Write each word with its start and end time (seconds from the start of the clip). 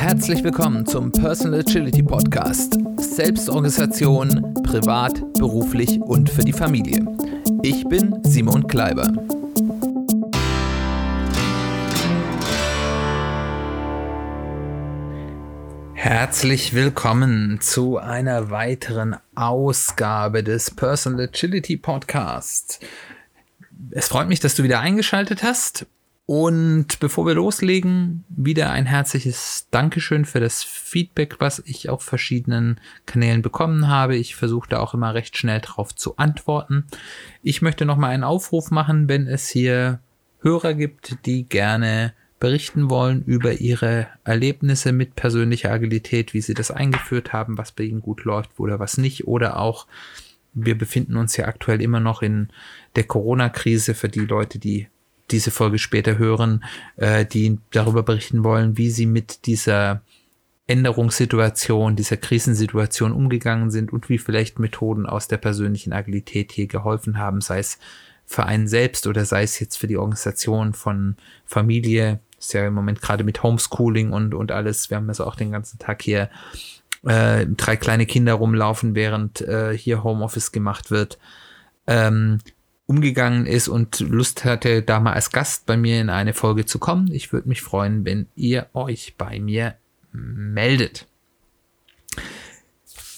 Herzlich 0.00 0.42
willkommen 0.42 0.86
zum 0.86 1.12
Personal 1.12 1.60
Agility 1.60 2.02
Podcast. 2.02 2.78
Selbstorganisation, 2.96 4.54
privat, 4.62 5.20
beruflich 5.34 6.00
und 6.00 6.30
für 6.30 6.40
die 6.40 6.54
Familie. 6.54 7.04
Ich 7.62 7.84
bin 7.86 8.18
Simon 8.24 8.66
Kleiber. 8.66 9.12
Herzlich 15.92 16.72
willkommen 16.72 17.60
zu 17.60 17.98
einer 17.98 18.48
weiteren 18.48 19.16
Ausgabe 19.34 20.42
des 20.42 20.70
Personal 20.70 21.28
Agility 21.28 21.76
Podcasts. 21.76 22.80
Es 23.90 24.08
freut 24.08 24.28
mich, 24.28 24.40
dass 24.40 24.54
du 24.54 24.62
wieder 24.62 24.80
eingeschaltet 24.80 25.42
hast 25.42 25.84
und 26.32 27.00
bevor 27.00 27.26
wir 27.26 27.34
loslegen, 27.34 28.24
wieder 28.28 28.70
ein 28.70 28.86
herzliches 28.86 29.66
Dankeschön 29.72 30.24
für 30.24 30.38
das 30.38 30.62
Feedback, 30.62 31.40
was 31.40 31.60
ich 31.66 31.88
auf 31.88 32.04
verschiedenen 32.04 32.78
Kanälen 33.04 33.42
bekommen 33.42 33.88
habe. 33.88 34.14
Ich 34.14 34.36
versuche 34.36 34.68
da 34.68 34.78
auch 34.78 34.94
immer 34.94 35.12
recht 35.12 35.36
schnell 35.36 35.60
drauf 35.60 35.92
zu 35.92 36.18
antworten. 36.18 36.84
Ich 37.42 37.62
möchte 37.62 37.84
nochmal 37.84 38.12
einen 38.12 38.22
Aufruf 38.22 38.70
machen, 38.70 39.08
wenn 39.08 39.26
es 39.26 39.48
hier 39.48 39.98
Hörer 40.40 40.74
gibt, 40.74 41.26
die 41.26 41.48
gerne 41.48 42.14
berichten 42.38 42.90
wollen 42.90 43.24
über 43.24 43.54
ihre 43.54 44.06
Erlebnisse 44.22 44.92
mit 44.92 45.16
persönlicher 45.16 45.72
Agilität, 45.72 46.32
wie 46.32 46.42
sie 46.42 46.54
das 46.54 46.70
eingeführt 46.70 47.32
haben, 47.32 47.58
was 47.58 47.72
bei 47.72 47.82
ihnen 47.82 48.02
gut 48.02 48.22
läuft 48.22 48.50
oder 48.60 48.78
was 48.78 48.98
nicht. 48.98 49.26
Oder 49.26 49.58
auch, 49.58 49.88
wir 50.54 50.78
befinden 50.78 51.16
uns 51.16 51.36
ja 51.36 51.46
aktuell 51.46 51.82
immer 51.82 51.98
noch 51.98 52.22
in 52.22 52.50
der 52.94 53.02
Corona-Krise 53.02 53.94
für 53.94 54.08
die 54.08 54.20
Leute, 54.20 54.60
die 54.60 54.86
diese 55.32 55.50
Folge 55.50 55.78
später 55.78 56.18
hören, 56.18 56.64
äh, 56.96 57.24
die 57.24 57.58
darüber 57.70 58.02
berichten 58.02 58.44
wollen, 58.44 58.76
wie 58.76 58.90
sie 58.90 59.06
mit 59.06 59.46
dieser 59.46 60.02
Änderungssituation, 60.66 61.96
dieser 61.96 62.16
Krisensituation 62.16 63.12
umgegangen 63.12 63.70
sind 63.70 63.92
und 63.92 64.08
wie 64.08 64.18
vielleicht 64.18 64.60
Methoden 64.60 65.06
aus 65.06 65.26
der 65.26 65.38
persönlichen 65.38 65.92
Agilität 65.92 66.52
hier 66.52 66.68
geholfen 66.68 67.18
haben, 67.18 67.40
sei 67.40 67.58
es 67.58 67.78
für 68.24 68.44
einen 68.44 68.68
selbst 68.68 69.08
oder 69.08 69.24
sei 69.24 69.42
es 69.42 69.58
jetzt 69.58 69.76
für 69.76 69.88
die 69.88 69.96
Organisation 69.96 70.72
von 70.72 71.16
Familie. 71.44 72.20
Ist 72.38 72.54
ja 72.54 72.64
im 72.64 72.74
Moment 72.74 73.02
gerade 73.02 73.24
mit 73.24 73.42
Homeschooling 73.42 74.12
und, 74.12 74.32
und 74.32 74.52
alles. 74.52 74.88
Wir 74.88 74.98
haben 74.98 75.08
also 75.08 75.24
auch 75.24 75.34
den 75.34 75.50
ganzen 75.50 75.80
Tag 75.80 76.02
hier 76.02 76.30
äh, 77.04 77.46
drei 77.46 77.76
kleine 77.76 78.06
Kinder 78.06 78.34
rumlaufen, 78.34 78.94
während 78.94 79.40
äh, 79.40 79.76
hier 79.76 80.04
Homeoffice 80.04 80.52
gemacht 80.52 80.92
wird. 80.92 81.18
Ähm, 81.88 82.38
umgegangen 82.90 83.46
ist 83.46 83.68
und 83.68 84.00
Lust 84.00 84.44
hatte, 84.44 84.82
da 84.82 84.98
mal 84.98 85.12
als 85.12 85.30
Gast 85.30 85.64
bei 85.64 85.76
mir 85.76 86.00
in 86.00 86.10
eine 86.10 86.34
Folge 86.34 86.66
zu 86.66 86.80
kommen. 86.80 87.08
Ich 87.12 87.32
würde 87.32 87.48
mich 87.48 87.62
freuen, 87.62 88.04
wenn 88.04 88.26
ihr 88.34 88.66
euch 88.74 89.14
bei 89.16 89.38
mir 89.38 89.76
meldet. 90.10 91.06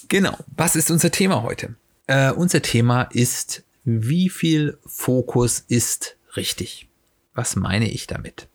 Genau, 0.08 0.36
was 0.54 0.76
ist 0.76 0.90
unser 0.90 1.10
Thema 1.10 1.42
heute? 1.42 1.74
Äh, 2.06 2.32
unser 2.32 2.60
Thema 2.60 3.04
ist, 3.04 3.62
wie 3.84 4.28
viel 4.28 4.76
Fokus 4.84 5.64
ist 5.68 6.16
richtig? 6.36 6.86
Was 7.32 7.56
meine 7.56 7.90
ich 7.90 8.06
damit? 8.06 8.48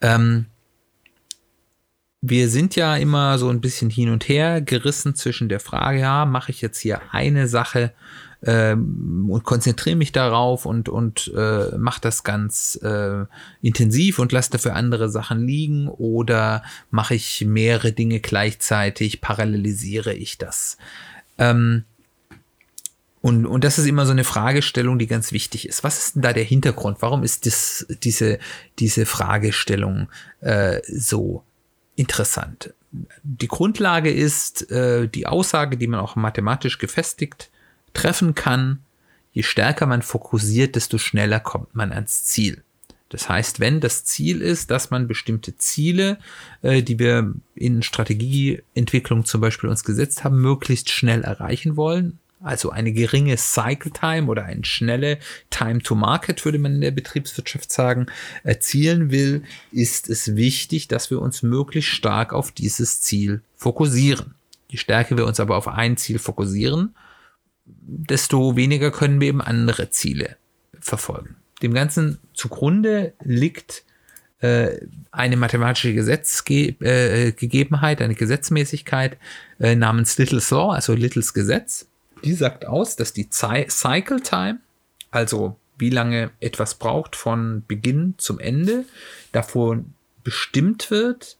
Ähm, 0.00 0.46
wir 2.26 2.48
sind 2.48 2.74
ja 2.74 2.96
immer 2.96 3.36
so 3.38 3.50
ein 3.50 3.60
bisschen 3.60 3.90
hin 3.90 4.08
und 4.08 4.28
her 4.28 4.62
gerissen 4.62 5.14
zwischen 5.14 5.50
der 5.50 5.60
Frage, 5.60 6.00
ja, 6.00 6.24
mache 6.24 6.52
ich 6.52 6.62
jetzt 6.62 6.78
hier 6.78 7.02
eine 7.12 7.48
Sache 7.48 7.92
ähm, 8.42 9.26
und 9.28 9.44
konzentriere 9.44 9.96
mich 9.96 10.10
darauf 10.10 10.64
und, 10.64 10.88
und 10.88 11.30
äh, 11.36 11.76
mache 11.76 12.00
das 12.00 12.24
ganz 12.24 12.78
äh, 12.82 13.26
intensiv 13.60 14.18
und 14.18 14.32
lasse 14.32 14.52
dafür 14.52 14.74
andere 14.74 15.10
Sachen 15.10 15.46
liegen 15.46 15.86
oder 15.88 16.62
mache 16.90 17.14
ich 17.14 17.44
mehrere 17.44 17.92
Dinge 17.92 18.20
gleichzeitig, 18.20 19.20
parallelisiere 19.20 20.14
ich 20.14 20.38
das? 20.38 20.78
Ähm, 21.36 21.84
und, 23.20 23.44
und 23.44 23.64
das 23.64 23.78
ist 23.78 23.86
immer 23.86 24.06
so 24.06 24.12
eine 24.12 24.24
Fragestellung, 24.24 24.98
die 24.98 25.06
ganz 25.06 25.30
wichtig 25.30 25.68
ist. 25.68 25.84
Was 25.84 25.98
ist 25.98 26.14
denn 26.14 26.22
da 26.22 26.32
der 26.32 26.44
Hintergrund? 26.44 26.98
Warum 27.00 27.22
ist 27.22 27.44
das, 27.44 27.86
diese, 28.02 28.38
diese 28.78 29.04
Fragestellung 29.04 30.08
äh, 30.40 30.80
so 30.86 31.42
interessant? 31.96 32.74
Die 33.22 33.48
Grundlage 33.48 34.10
ist 34.10 34.70
äh, 34.70 35.08
die 35.08 35.26
Aussage, 35.26 35.76
die 35.76 35.86
man 35.86 36.00
auch 36.00 36.16
mathematisch 36.16 36.78
gefestigt 36.78 37.50
treffen 37.92 38.34
kann, 38.34 38.80
je 39.32 39.42
stärker 39.42 39.86
man 39.86 40.02
fokussiert, 40.02 40.76
desto 40.76 40.98
schneller 40.98 41.40
kommt 41.40 41.74
man 41.74 41.92
ans 41.92 42.24
Ziel. 42.24 42.62
Das 43.08 43.28
heißt, 43.28 43.60
wenn 43.60 43.80
das 43.80 44.04
Ziel 44.04 44.40
ist, 44.40 44.70
dass 44.70 44.90
man 44.90 45.06
bestimmte 45.06 45.56
Ziele, 45.56 46.18
äh, 46.62 46.82
die 46.82 46.98
wir 46.98 47.32
in 47.54 47.82
Strategieentwicklung 47.82 49.24
zum 49.24 49.40
Beispiel 49.40 49.70
uns 49.70 49.84
gesetzt 49.84 50.24
haben, 50.24 50.40
möglichst 50.40 50.90
schnell 50.90 51.22
erreichen 51.22 51.76
wollen, 51.76 52.18
also 52.44 52.70
eine 52.70 52.92
geringe 52.92 53.36
Cycle 53.36 53.90
Time 53.90 54.28
oder 54.28 54.44
eine 54.44 54.64
schnelle 54.64 55.18
Time 55.50 55.80
to 55.80 55.94
Market, 55.94 56.44
würde 56.44 56.58
man 56.58 56.74
in 56.74 56.80
der 56.80 56.90
Betriebswirtschaft 56.90 57.72
sagen, 57.72 58.06
erzielen 58.42 59.10
will, 59.10 59.42
ist 59.72 60.08
es 60.08 60.36
wichtig, 60.36 60.88
dass 60.88 61.10
wir 61.10 61.20
uns 61.20 61.42
möglichst 61.42 61.90
stark 61.90 62.32
auf 62.32 62.52
dieses 62.52 63.00
Ziel 63.00 63.42
fokussieren. 63.56 64.34
Je 64.68 64.78
stärker 64.78 65.16
wir 65.16 65.26
uns 65.26 65.40
aber 65.40 65.56
auf 65.56 65.68
ein 65.68 65.96
Ziel 65.96 66.18
fokussieren, 66.18 66.94
desto 67.64 68.56
weniger 68.56 68.90
können 68.90 69.20
wir 69.20 69.28
eben 69.28 69.40
andere 69.40 69.90
Ziele 69.90 70.36
verfolgen. 70.80 71.36
Dem 71.62 71.72
Ganzen 71.72 72.18
zugrunde 72.34 73.14
liegt 73.22 73.84
äh, 74.40 74.80
eine 75.10 75.36
mathematische 75.36 75.94
Gesetzgegebenheit, 75.94 78.00
äh, 78.00 78.04
eine 78.04 78.14
Gesetzmäßigkeit 78.14 79.16
äh, 79.60 79.74
namens 79.74 80.18
Little's 80.18 80.50
Law, 80.50 80.72
also 80.72 80.92
Littles 80.92 81.32
Gesetz. 81.32 81.86
Die 82.22 82.34
sagt 82.34 82.66
aus, 82.66 82.96
dass 82.96 83.12
die 83.12 83.28
Cy 83.30 83.66
Cycle 83.68 84.20
Time, 84.20 84.60
also 85.10 85.56
wie 85.76 85.90
lange 85.90 86.30
etwas 86.40 86.76
braucht 86.76 87.16
von 87.16 87.64
Beginn 87.66 88.14
zum 88.18 88.38
Ende, 88.38 88.84
davon 89.32 89.94
bestimmt 90.22 90.90
wird, 90.90 91.36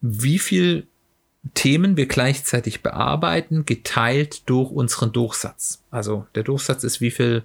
wie 0.00 0.38
viel 0.38 0.86
Themen 1.52 1.96
wir 1.96 2.06
gleichzeitig 2.06 2.82
bearbeiten, 2.82 3.66
geteilt 3.66 4.48
durch 4.48 4.70
unseren 4.70 5.12
Durchsatz. 5.12 5.82
Also 5.90 6.26
der 6.34 6.42
Durchsatz 6.42 6.84
ist, 6.84 7.00
wie 7.00 7.10
viel 7.10 7.42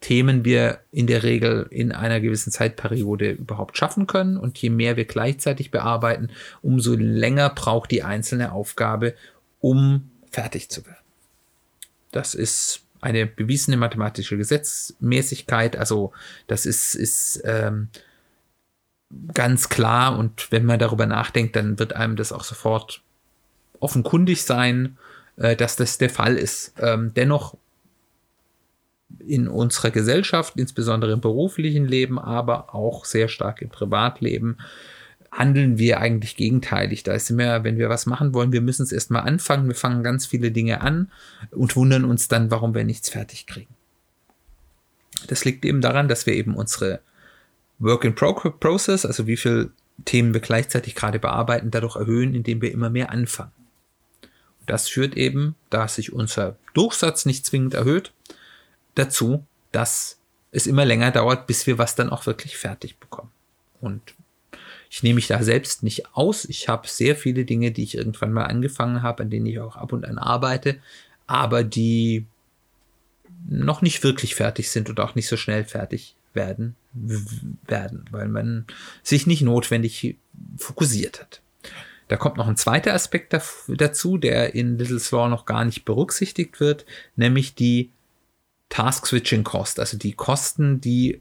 Themen 0.00 0.44
wir 0.44 0.80
in 0.92 1.06
der 1.06 1.22
Regel 1.22 1.66
in 1.70 1.92
einer 1.92 2.20
gewissen 2.20 2.52
Zeitperiode 2.52 3.30
überhaupt 3.30 3.78
schaffen 3.78 4.06
können. 4.06 4.36
Und 4.36 4.58
je 4.58 4.68
mehr 4.68 4.96
wir 4.96 5.06
gleichzeitig 5.06 5.70
bearbeiten, 5.70 6.28
umso 6.60 6.94
länger 6.94 7.48
braucht 7.50 7.90
die 7.90 8.02
einzelne 8.02 8.52
Aufgabe, 8.52 9.14
um 9.60 10.10
fertig 10.36 10.68
zu 10.68 10.84
werden. 10.84 11.04
Das 12.12 12.34
ist 12.34 12.82
eine 13.00 13.26
bewiesene 13.26 13.78
mathematische 13.78 14.36
Gesetzmäßigkeit. 14.36 15.76
Also 15.76 16.12
das 16.46 16.66
ist, 16.66 16.94
ist 16.94 17.40
ähm, 17.44 17.88
ganz 19.32 19.70
klar. 19.70 20.18
Und 20.18 20.52
wenn 20.52 20.66
man 20.66 20.78
darüber 20.78 21.06
nachdenkt, 21.06 21.56
dann 21.56 21.78
wird 21.78 21.94
einem 21.94 22.16
das 22.16 22.32
auch 22.32 22.44
sofort 22.44 23.00
offenkundig 23.80 24.44
sein, 24.44 24.98
äh, 25.36 25.56
dass 25.56 25.76
das 25.76 25.96
der 25.96 26.10
Fall 26.10 26.36
ist. 26.36 26.74
Ähm, 26.80 27.12
dennoch 27.14 27.56
in 29.20 29.48
unserer 29.48 29.90
Gesellschaft, 29.90 30.54
insbesondere 30.56 31.12
im 31.12 31.20
beruflichen 31.22 31.86
Leben, 31.86 32.18
aber 32.18 32.74
auch 32.74 33.06
sehr 33.06 33.28
stark 33.28 33.62
im 33.62 33.70
Privatleben, 33.70 34.58
handeln 35.36 35.78
wir 35.78 36.00
eigentlich 36.00 36.36
gegenteilig. 36.36 37.02
Da 37.02 37.12
ist 37.12 37.30
immer, 37.30 37.62
wenn 37.62 37.76
wir 37.76 37.88
was 37.88 38.06
machen 38.06 38.32
wollen, 38.32 38.52
wir 38.52 38.62
müssen 38.62 38.82
es 38.82 38.92
erstmal 38.92 39.22
anfangen. 39.22 39.68
Wir 39.68 39.74
fangen 39.74 40.02
ganz 40.02 40.26
viele 40.26 40.50
Dinge 40.50 40.80
an 40.80 41.12
und 41.50 41.76
wundern 41.76 42.04
uns 42.04 42.28
dann, 42.28 42.50
warum 42.50 42.74
wir 42.74 42.84
nichts 42.84 43.10
fertig 43.10 43.46
kriegen. 43.46 43.74
Das 45.26 45.44
liegt 45.44 45.64
eben 45.64 45.80
daran, 45.80 46.08
dass 46.08 46.26
wir 46.26 46.34
eben 46.34 46.54
unsere 46.54 47.00
Work 47.78 48.04
in 48.04 48.14
Process, 48.14 49.04
also 49.04 49.26
wie 49.26 49.36
viele 49.36 49.70
Themen 50.04 50.32
wir 50.32 50.40
gleichzeitig 50.40 50.94
gerade 50.94 51.18
bearbeiten, 51.18 51.70
dadurch 51.70 51.96
erhöhen, 51.96 52.34
indem 52.34 52.62
wir 52.62 52.72
immer 52.72 52.90
mehr 52.90 53.10
anfangen. 53.10 53.52
Das 54.66 54.88
führt 54.88 55.16
eben, 55.16 55.54
da 55.70 55.86
sich 55.86 56.12
unser 56.12 56.56
Durchsatz 56.74 57.26
nicht 57.26 57.46
zwingend 57.46 57.74
erhöht, 57.74 58.12
dazu, 58.94 59.44
dass 59.72 60.18
es 60.50 60.66
immer 60.66 60.84
länger 60.84 61.10
dauert, 61.10 61.46
bis 61.46 61.66
wir 61.66 61.78
was 61.78 61.94
dann 61.94 62.10
auch 62.10 62.26
wirklich 62.26 62.56
fertig 62.56 62.98
bekommen. 62.98 63.30
Und 63.80 64.15
ich 64.96 65.02
nehme 65.02 65.16
mich 65.16 65.26
da 65.26 65.42
selbst 65.42 65.82
nicht 65.82 66.14
aus. 66.14 66.46
Ich 66.46 66.70
habe 66.70 66.88
sehr 66.88 67.16
viele 67.16 67.44
Dinge, 67.44 67.70
die 67.70 67.82
ich 67.82 67.98
irgendwann 67.98 68.32
mal 68.32 68.46
angefangen 68.46 69.02
habe, 69.02 69.24
an 69.24 69.30
denen 69.30 69.44
ich 69.44 69.60
auch 69.60 69.76
ab 69.76 69.92
und 69.92 70.06
an 70.06 70.16
arbeite, 70.16 70.78
aber 71.26 71.64
die 71.64 72.24
noch 73.46 73.82
nicht 73.82 74.02
wirklich 74.02 74.34
fertig 74.34 74.70
sind 74.70 74.88
und 74.88 74.98
auch 74.98 75.14
nicht 75.14 75.28
so 75.28 75.36
schnell 75.36 75.64
fertig 75.64 76.16
werden 76.32 76.76
werden, 76.94 78.06
weil 78.10 78.28
man 78.28 78.64
sich 79.02 79.26
nicht 79.26 79.42
notwendig 79.42 80.16
fokussiert 80.56 81.20
hat. 81.20 81.42
Da 82.08 82.16
kommt 82.16 82.38
noch 82.38 82.48
ein 82.48 82.56
zweiter 82.56 82.94
Aspekt 82.94 83.36
dazu, 83.68 84.16
der 84.16 84.54
in 84.54 84.78
Little 84.78 85.02
Law 85.10 85.28
noch 85.28 85.44
gar 85.44 85.66
nicht 85.66 85.84
berücksichtigt 85.84 86.58
wird, 86.58 86.86
nämlich 87.16 87.54
die 87.54 87.90
Task 88.70 89.06
Switching 89.06 89.44
Cost, 89.44 89.78
also 89.78 89.98
die 89.98 90.14
Kosten, 90.14 90.80
die 90.80 91.20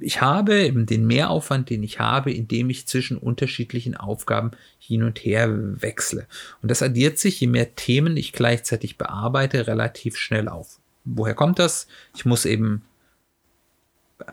ich 0.00 0.20
habe 0.20 0.60
eben 0.62 0.84
den 0.84 1.06
Mehraufwand, 1.06 1.70
den 1.70 1.82
ich 1.82 1.98
habe, 1.98 2.32
indem 2.32 2.68
ich 2.68 2.86
zwischen 2.86 3.16
unterschiedlichen 3.16 3.96
Aufgaben 3.96 4.50
hin 4.78 5.02
und 5.02 5.18
her 5.20 5.48
wechsle. 5.80 6.26
Und 6.60 6.70
das 6.70 6.82
addiert 6.82 7.18
sich, 7.18 7.40
je 7.40 7.46
mehr 7.46 7.74
Themen 7.74 8.16
ich 8.16 8.32
gleichzeitig 8.32 8.98
bearbeite, 8.98 9.66
relativ 9.66 10.16
schnell 10.16 10.48
auf. 10.48 10.78
Woher 11.04 11.34
kommt 11.34 11.58
das? 11.58 11.86
Ich 12.14 12.24
muss 12.24 12.44
eben 12.44 12.82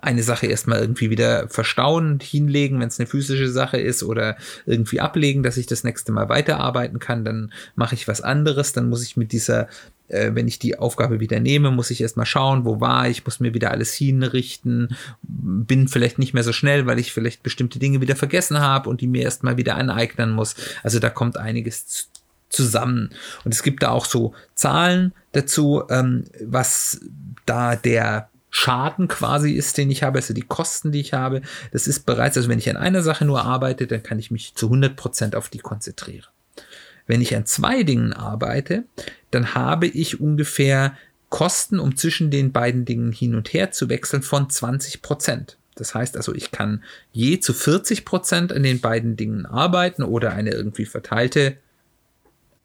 eine 0.02 0.24
Sache 0.24 0.48
erstmal 0.48 0.80
irgendwie 0.80 1.10
wieder 1.10 1.48
verstauen, 1.50 2.20
hinlegen, 2.22 2.80
wenn 2.80 2.88
es 2.88 3.00
eine 3.00 3.08
physische 3.08 3.50
Sache 3.50 3.78
ist 3.78 4.04
oder 4.04 4.38
irgendwie 4.66 5.00
ablegen, 5.00 5.44
dass 5.44 5.58
ich 5.58 5.68
das 5.68 5.84
nächste 5.84 6.12
Mal 6.12 6.30
weiterarbeiten 6.30 7.00
kann, 7.00 7.26
dann 7.26 7.52
mache 7.76 7.96
ich 7.96 8.08
was 8.08 8.22
anderes, 8.22 8.74
dann 8.74 8.90
muss 8.90 9.04
ich 9.04 9.18
mit 9.18 9.32
dieser, 9.32 9.68
äh, 10.08 10.32
wenn 10.34 10.48
ich 10.48 10.60
die 10.60 10.78
Aufgabe 10.78 11.20
wieder 11.20 11.40
nehme, 11.40 11.72
muss 11.72 11.92
ich 11.92 12.02
erstmal 12.02 12.26
schauen, 12.26 12.66
wo 12.66 12.80
war 12.80 13.10
ich, 13.10 13.26
muss 13.26 13.40
mir 13.40 13.54
wieder 13.54 13.72
alles 13.72 13.94
hinrichten, 13.94 14.96
bin 15.22 15.88
vielleicht 15.88 16.20
nicht 16.20 16.34
mehr 16.34 16.44
so 16.44 16.54
schnell, 16.54 16.86
weil 16.86 17.00
ich 17.00 17.14
vielleicht 17.14 17.44
bestimmte 17.44 17.80
Dinge 17.80 18.02
wieder 18.02 18.16
vergessen 18.16 18.60
habe 18.60 18.90
und 18.90 19.02
die 19.02 19.08
mir 19.08 19.24
erstmal 19.24 19.58
wieder 19.58 19.76
aneignen 19.76 20.32
muss. 20.32 20.56
Also 20.84 21.00
da 21.00 21.10
kommt 21.10 21.38
einiges 21.38 22.10
zusammen. 22.50 23.12
Und 23.46 23.54
es 23.54 23.64
gibt 23.64 23.84
da 23.84 23.92
auch 23.92 24.06
so 24.06 24.34
Zahlen 24.56 25.14
dazu, 25.32 25.84
ähm, 25.90 26.26
was 26.44 27.00
da 27.46 27.76
der 27.76 28.30
Schaden 28.50 29.08
quasi 29.08 29.54
ist, 29.54 29.78
den 29.78 29.92
ich 29.92 30.04
habe, 30.04 30.20
also 30.20 30.34
die 30.34 30.42
Kosten, 30.42 30.92
die 30.92 31.02
ich 31.02 31.14
habe. 31.14 31.42
Das 31.72 31.88
ist 31.88 32.06
bereits, 32.06 32.38
also 32.38 32.50
wenn 32.50 32.60
ich 32.60 32.70
an 32.70 32.78
einer 32.78 33.04
Sache 33.04 33.26
nur 33.26 33.44
arbeite, 33.44 33.88
dann 33.88 34.04
kann 34.04 34.20
ich 34.20 34.32
mich 34.32 34.56
zu 34.56 34.68
100 34.68 34.96
Prozent 34.96 35.36
auf 35.36 35.50
die 35.50 35.60
konzentrieren. 35.60 36.28
Wenn 37.06 37.22
ich 37.22 37.36
an 37.36 37.46
zwei 37.46 37.84
Dingen 37.84 38.14
arbeite, 38.14 38.84
dann 39.32 39.56
habe 39.56 39.88
ich 39.88 40.20
ungefähr 40.20 40.96
Kosten, 41.30 41.80
um 41.80 41.96
zwischen 41.96 42.32
den 42.32 42.52
beiden 42.52 42.86
Dingen 42.86 43.12
hin 43.12 43.36
und 43.36 43.54
her 43.54 43.72
zu 43.72 43.90
wechseln, 43.90 44.24
von 44.24 44.48
20%. 44.48 45.02
Prozent. 45.02 45.58
Das 45.76 45.96
heißt 45.96 46.18
also, 46.18 46.34
ich 46.34 46.52
kann 46.52 46.84
je 47.12 47.40
zu 47.40 47.54
40 47.54 48.04
Prozent 48.04 48.52
an 48.52 48.64
den 48.64 48.82
beiden 48.82 49.16
Dingen 49.16 49.46
arbeiten 49.46 50.04
oder 50.04 50.34
eine 50.34 50.52
irgendwie 50.52 50.86
verteilte 50.86 51.58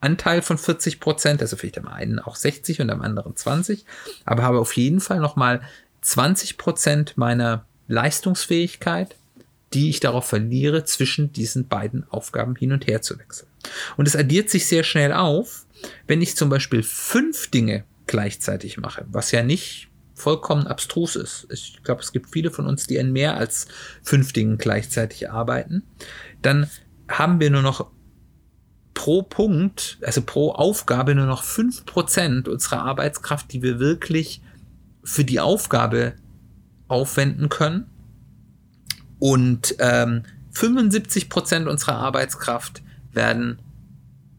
Anteil 0.05 0.43
von 0.43 0.59
40 0.59 1.01
Prozent, 1.01 1.41
also 1.41 1.57
vielleicht 1.57 1.79
am 1.79 1.89
einen 1.89 2.19
auch 2.19 2.37
60 2.37 2.81
und 2.81 2.91
am 2.91 3.03
anderen 3.03 3.37
20, 3.37 3.85
aber 4.25 4.43
habe 4.43 4.61
auf 4.61 4.77
jeden 4.77 5.01
Fall 5.01 5.21
nochmal 5.21 5.63
20 6.03 6.59
Prozent 6.59 7.17
meiner 7.17 7.65
Leistungsfähigkeit, 7.89 9.17
die 9.73 9.91
ich 9.91 10.01
darauf 10.01 10.27
verliere, 10.27 10.85
zwischen 10.85 11.33
diesen 11.33 11.67
beiden 11.67 12.07
Aufgaben 12.11 12.55
hin 12.55 12.73
und 12.73 12.87
her 12.87 13.03
zu 13.03 13.19
wechseln. 13.19 13.49
Und 13.97 14.07
es 14.07 14.15
addiert 14.15 14.51
sich 14.51 14.67
sehr 14.67 14.85
schnell 14.85 15.13
auf, 15.13 15.67
wenn 16.07 16.23
ich 16.23 16.37
zum 16.37 16.49
Beispiel 16.49 16.83
fünf 16.83 17.51
Dinge 17.51 17.85
gleichzeitig 18.07 18.77
mache, 18.79 19.05
was 19.09 19.33
ja 19.33 19.43
nicht 19.43 19.89
vollkommen 20.15 20.67
abstrus 20.67 21.17
ist. 21.17 21.47
Ich 21.51 21.83
glaube, 21.83 22.03
es 22.03 22.13
gibt 22.13 22.31
viele 22.31 22.51
von 22.51 22.67
uns, 22.67 22.87
die 22.87 23.01
an 23.01 23.13
mehr 23.13 23.37
als 23.37 23.67
fünf 24.03 24.33
Dingen 24.33 24.59
gleichzeitig 24.59 25.31
arbeiten. 25.31 25.83
Dann 26.41 26.71
haben 27.09 27.41
wir 27.41 27.51
nur 27.51 27.63
noch 27.63 27.91
pro 28.95 29.23
Punkt, 29.23 29.99
also 30.03 30.23
pro 30.23 30.53
Aufgabe 30.53 31.15
nur 31.15 31.27
noch 31.27 31.43
fünf 31.43 31.85
Prozent 31.85 32.49
unserer 32.49 32.83
Arbeitskraft, 32.83 33.53
die 33.53 33.63
wir 33.63 33.79
wirklich 33.79 34.41
für 35.03 35.25
die 35.25 35.41
Aufgabe 35.41 36.15
aufwenden 36.89 37.49
können. 37.49 37.87
Und 39.19 39.75
ähm, 39.79 40.23
75% 40.55 41.67
unserer 41.67 41.97
Arbeitskraft 41.97 42.83
werden 43.13 43.59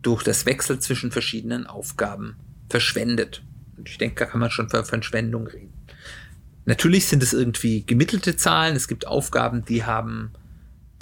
durch 0.01 0.23
das 0.23 0.45
Wechsel 0.45 0.79
zwischen 0.79 1.11
verschiedenen 1.11 1.67
Aufgaben 1.67 2.35
verschwendet. 2.69 3.43
Und 3.77 3.89
ich 3.89 3.97
denke, 3.97 4.15
da 4.23 4.25
kann 4.25 4.39
man 4.39 4.51
schon 4.51 4.69
von 4.69 4.85
Verschwendung 4.85 5.47
reden. 5.47 5.73
Natürlich 6.65 7.07
sind 7.07 7.21
es 7.21 7.33
irgendwie 7.33 7.85
gemittelte 7.85 8.35
Zahlen. 8.35 8.75
Es 8.75 8.87
gibt 8.87 9.07
Aufgaben, 9.07 9.65
die 9.65 9.83
haben 9.83 10.31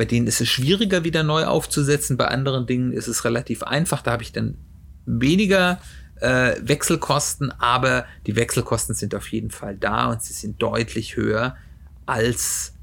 bei 0.03 0.07
denen 0.07 0.27
ist 0.27 0.41
es 0.41 0.49
schwieriger, 0.49 1.05
wieder 1.05 1.23
neu 1.23 1.45
aufzusetzen. 1.45 2.17
Bei 2.17 2.27
anderen 2.27 2.67
Dingen 2.67 2.91
ist 2.91 3.07
es 3.07 3.23
relativ 3.23 3.63
einfach. 3.63 4.01
Da 4.01 4.11
habe 4.11 4.21
ich 4.21 4.33
dann 4.33 4.57
weniger 5.05 5.79
äh, 6.19 6.55
Wechselkosten, 6.61 7.53
aber 7.53 8.05
die 8.27 8.35
Wechselkosten 8.35 8.95
sind 8.95 9.15
auf 9.15 9.31
jeden 9.31 9.49
Fall 9.49 9.77
da 9.77 10.11
und 10.11 10.21
sie 10.21 10.33
sind 10.33 10.61
deutlich 10.61 11.15
höher, 11.15 11.55
als 12.05 12.73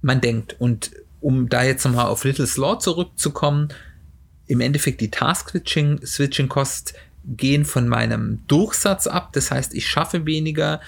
man 0.00 0.20
denkt. 0.20 0.54
Und 0.60 0.92
um 1.20 1.48
da 1.48 1.64
jetzt 1.64 1.84
nochmal 1.84 2.06
auf 2.06 2.22
Little 2.22 2.46
Slaw 2.46 2.78
zurückzukommen, 2.78 3.70
im 4.46 4.60
Endeffekt 4.60 5.00
die 5.00 5.10
Task-Switching-Kosten 5.10 6.94
gehen 7.24 7.64
von 7.64 7.88
meinem 7.88 8.46
Durchsatz 8.46 9.08
ab. 9.08 9.32
Das 9.32 9.50
heißt, 9.50 9.74
ich 9.74 9.88
schaffe 9.88 10.24
weniger, 10.24 10.80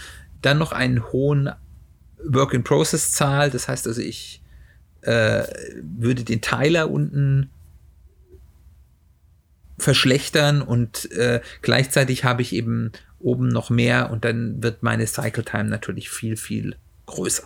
dann 0.43 0.59
noch 0.59 0.71
einen 0.71 1.11
hohen 1.11 1.51
Work-in-Process-Zahl. 2.25 3.51
Das 3.51 3.67
heißt 3.67 3.89
also, 3.89 4.01
ich 4.01 4.42
äh, 5.03 5.45
würde 5.83 6.25
den 6.25 6.41
Teiler 6.41 6.91
unten 6.91 7.51
verschlechtern 9.79 10.63
und 10.63 11.11
äh, 11.13 11.41
gleichzeitig 11.61 12.25
habe 12.25 12.43
ich 12.43 12.53
eben 12.53 12.93
oben 13.19 13.49
noch 13.49 13.71
mehr 13.71 14.11
und 14.11 14.25
dann 14.25 14.63
wird 14.63 14.83
meine 14.83 15.07
Cycle 15.07 15.45
Time 15.45 15.65
natürlich 15.65 16.11
viel, 16.11 16.37
viel 16.37 16.77
größer. 17.07 17.45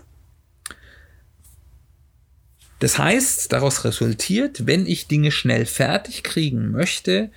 Das 2.79 2.99
heißt, 2.99 3.53
daraus 3.53 3.85
resultiert, 3.85 4.67
wenn 4.67 4.87
ich 4.87 5.09
Dinge 5.09 5.31
schnell 5.31 5.65
fertig 5.65 6.23
kriegen 6.23 6.71
möchte, 6.71 7.31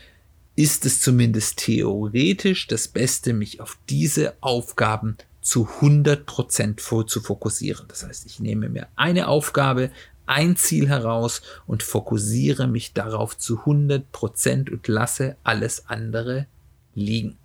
ist 0.56 0.86
es 0.86 1.00
zumindest 1.00 1.60
theoretisch 1.60 2.68
das 2.68 2.90
Beste, 2.90 3.32
mich 3.32 3.62
auf 3.62 3.78
diese 3.88 4.34
Aufgaben 4.42 5.18
zu 5.42 5.70
100% 5.82 7.08
zu 7.08 7.22
fokussieren. 7.22 7.86
Das 7.88 8.04
heißt, 8.04 8.26
ich 8.26 8.42
nehme 8.42 8.68
mir 8.68 8.88
eine 8.98 9.30
Aufgabe, 9.30 9.90
ein 10.30 10.56
Ziel 10.56 10.88
heraus 10.88 11.42
und 11.66 11.84
fokussiere 11.84 12.68
mich 12.68 12.94
darauf 12.94 13.38
zu 13.38 13.62
100% 13.62 14.72
und 14.72 14.88
lasse 14.88 15.36
alles 15.44 15.88
andere 15.88 16.46
liegen. 16.94 17.38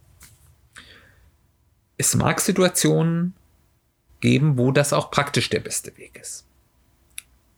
Es 1.97 2.15
mag 2.15 2.41
Situationen 2.41 3.35
geben, 4.21 4.59
wo 4.59 4.71
das 4.71 4.93
auch 4.93 5.11
praktisch 5.11 5.49
der 5.49 5.61
beste 5.61 5.97
Weg 5.97 6.19
ist. 6.21 6.45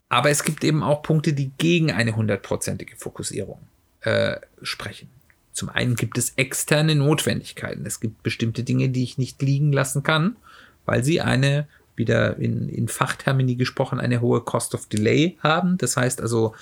Aber 0.09 0.31
es 0.31 0.45
gibt 0.45 0.63
eben 0.63 0.83
auch 0.83 1.03
Punkte, 1.03 1.33
die 1.33 1.51
gegen 1.59 1.91
eine 1.91 2.15
hundertprozentige 2.15 2.97
Fokussierung 2.97 3.61
äh, 4.03 4.37
sprechen. 4.63 5.09
Zum 5.53 5.71
einen 5.71 5.97
gibt 5.97 6.19
es 6.19 6.35
externe 6.37 6.95
Notwendigkeiten. 6.95 7.85
Es 7.87 7.99
gibt 7.99 8.23
bestimmte 8.23 8.63
Dinge, 8.63 8.91
die 8.91 9.03
ich 9.03 9.19
nicht 9.19 9.43
liegen 9.43 9.73
lassen 9.73 10.03
kann, 10.03 10.37
weil 10.85 11.03
sie 11.03 11.21
eine, 11.21 11.67
wieder 11.97 12.37
in, 12.37 12.69
in 12.69 12.89
Fachtermini 12.89 13.57
gesprochen, 13.57 14.01
eine 14.01 14.21
hohe 14.21 14.41
Cost 14.41 14.75
of 14.75 14.87
Delay 14.87 15.37
haben. 15.43 15.79
Das 15.79 15.97
heißt 15.97 16.21
also, 16.21 16.55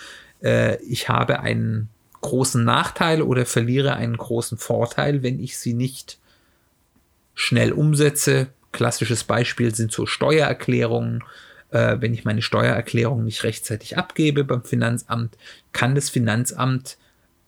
äh, 0.43 0.83
ich 0.83 1.09
habe 1.09 1.41
einen 1.41 1.89
großen 2.21 2.65
Nachteil 2.65 3.23
oder 3.23 3.45
verliere 3.45 3.97
einen 3.97 4.17
großen 4.17 4.57
Vorteil, 4.57 5.23
wenn 5.23 5.41
ich 5.41 5.59
sie 5.59 5.75
nicht 5.75 6.19
schnell 7.35 7.73
umsetze. 7.73 8.49
Klassisches 8.73 9.25
Beispiel 9.25 9.75
sind 9.75 9.93
so 9.93 10.07
Steuererklärungen. 10.07 11.23
Äh, 11.71 11.97
wenn 12.01 12.15
ich 12.15 12.25
meine 12.25 12.43
Steuererklärung 12.43 13.25
nicht 13.25 13.45
rechtzeitig 13.45 13.99
abgebe 13.99 14.45
beim 14.45 14.63
Finanzamt, 14.63 15.37
kann 15.73 15.95
das 15.95 16.09
Finanzamt 16.09 16.97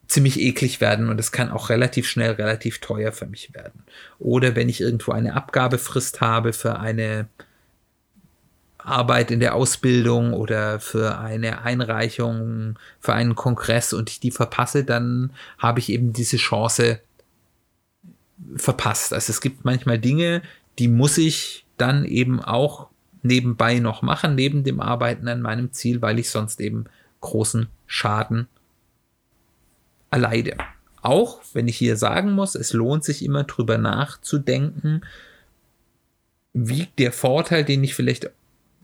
ziemlich 0.08 0.40
eklig 0.40 0.80
werden 0.80 1.08
und 1.08 1.18
es 1.18 1.32
kann 1.32 1.50
auch 1.50 1.68
relativ 1.68 2.08
schnell 2.08 2.32
relativ 2.32 2.80
teuer 2.80 3.12
für 3.12 3.26
mich 3.26 3.54
werden. 3.54 3.82
Oder 4.18 4.54
wenn 4.54 4.68
ich 4.68 4.80
irgendwo 4.80 5.12
eine 5.12 5.34
Abgabefrist 5.34 6.20
habe 6.20 6.52
für 6.52 6.78
eine 6.78 7.28
Arbeit 8.86 9.30
in 9.30 9.40
der 9.40 9.54
Ausbildung 9.54 10.32
oder 10.32 10.80
für 10.80 11.18
eine 11.18 11.62
Einreichung, 11.62 12.78
für 13.00 13.14
einen 13.14 13.34
Kongress 13.34 13.92
und 13.92 14.10
ich 14.10 14.20
die 14.20 14.30
verpasse, 14.30 14.84
dann 14.84 15.32
habe 15.58 15.80
ich 15.80 15.90
eben 15.90 16.12
diese 16.12 16.36
Chance 16.36 17.00
verpasst. 18.56 19.12
Also 19.12 19.30
es 19.30 19.40
gibt 19.40 19.64
manchmal 19.64 19.98
Dinge, 19.98 20.42
die 20.78 20.88
muss 20.88 21.18
ich 21.18 21.66
dann 21.76 22.04
eben 22.04 22.40
auch 22.40 22.88
nebenbei 23.22 23.80
noch 23.80 24.02
machen, 24.02 24.34
neben 24.34 24.62
dem 24.62 24.80
Arbeiten 24.80 25.26
an 25.28 25.42
meinem 25.42 25.72
Ziel, 25.72 26.00
weil 26.00 26.18
ich 26.18 26.30
sonst 26.30 26.60
eben 26.60 26.84
großen 27.20 27.66
Schaden 27.86 28.46
erleide. 30.10 30.56
Auch 31.02 31.40
wenn 31.52 31.68
ich 31.68 31.76
hier 31.76 31.96
sagen 31.96 32.32
muss, 32.32 32.54
es 32.54 32.72
lohnt 32.72 33.04
sich 33.04 33.24
immer 33.24 33.44
drüber 33.44 33.78
nachzudenken, 33.78 35.02
wiegt 36.52 36.98
der 36.98 37.12
Vorteil, 37.12 37.64
den 37.64 37.84
ich 37.84 37.94
vielleicht 37.94 38.30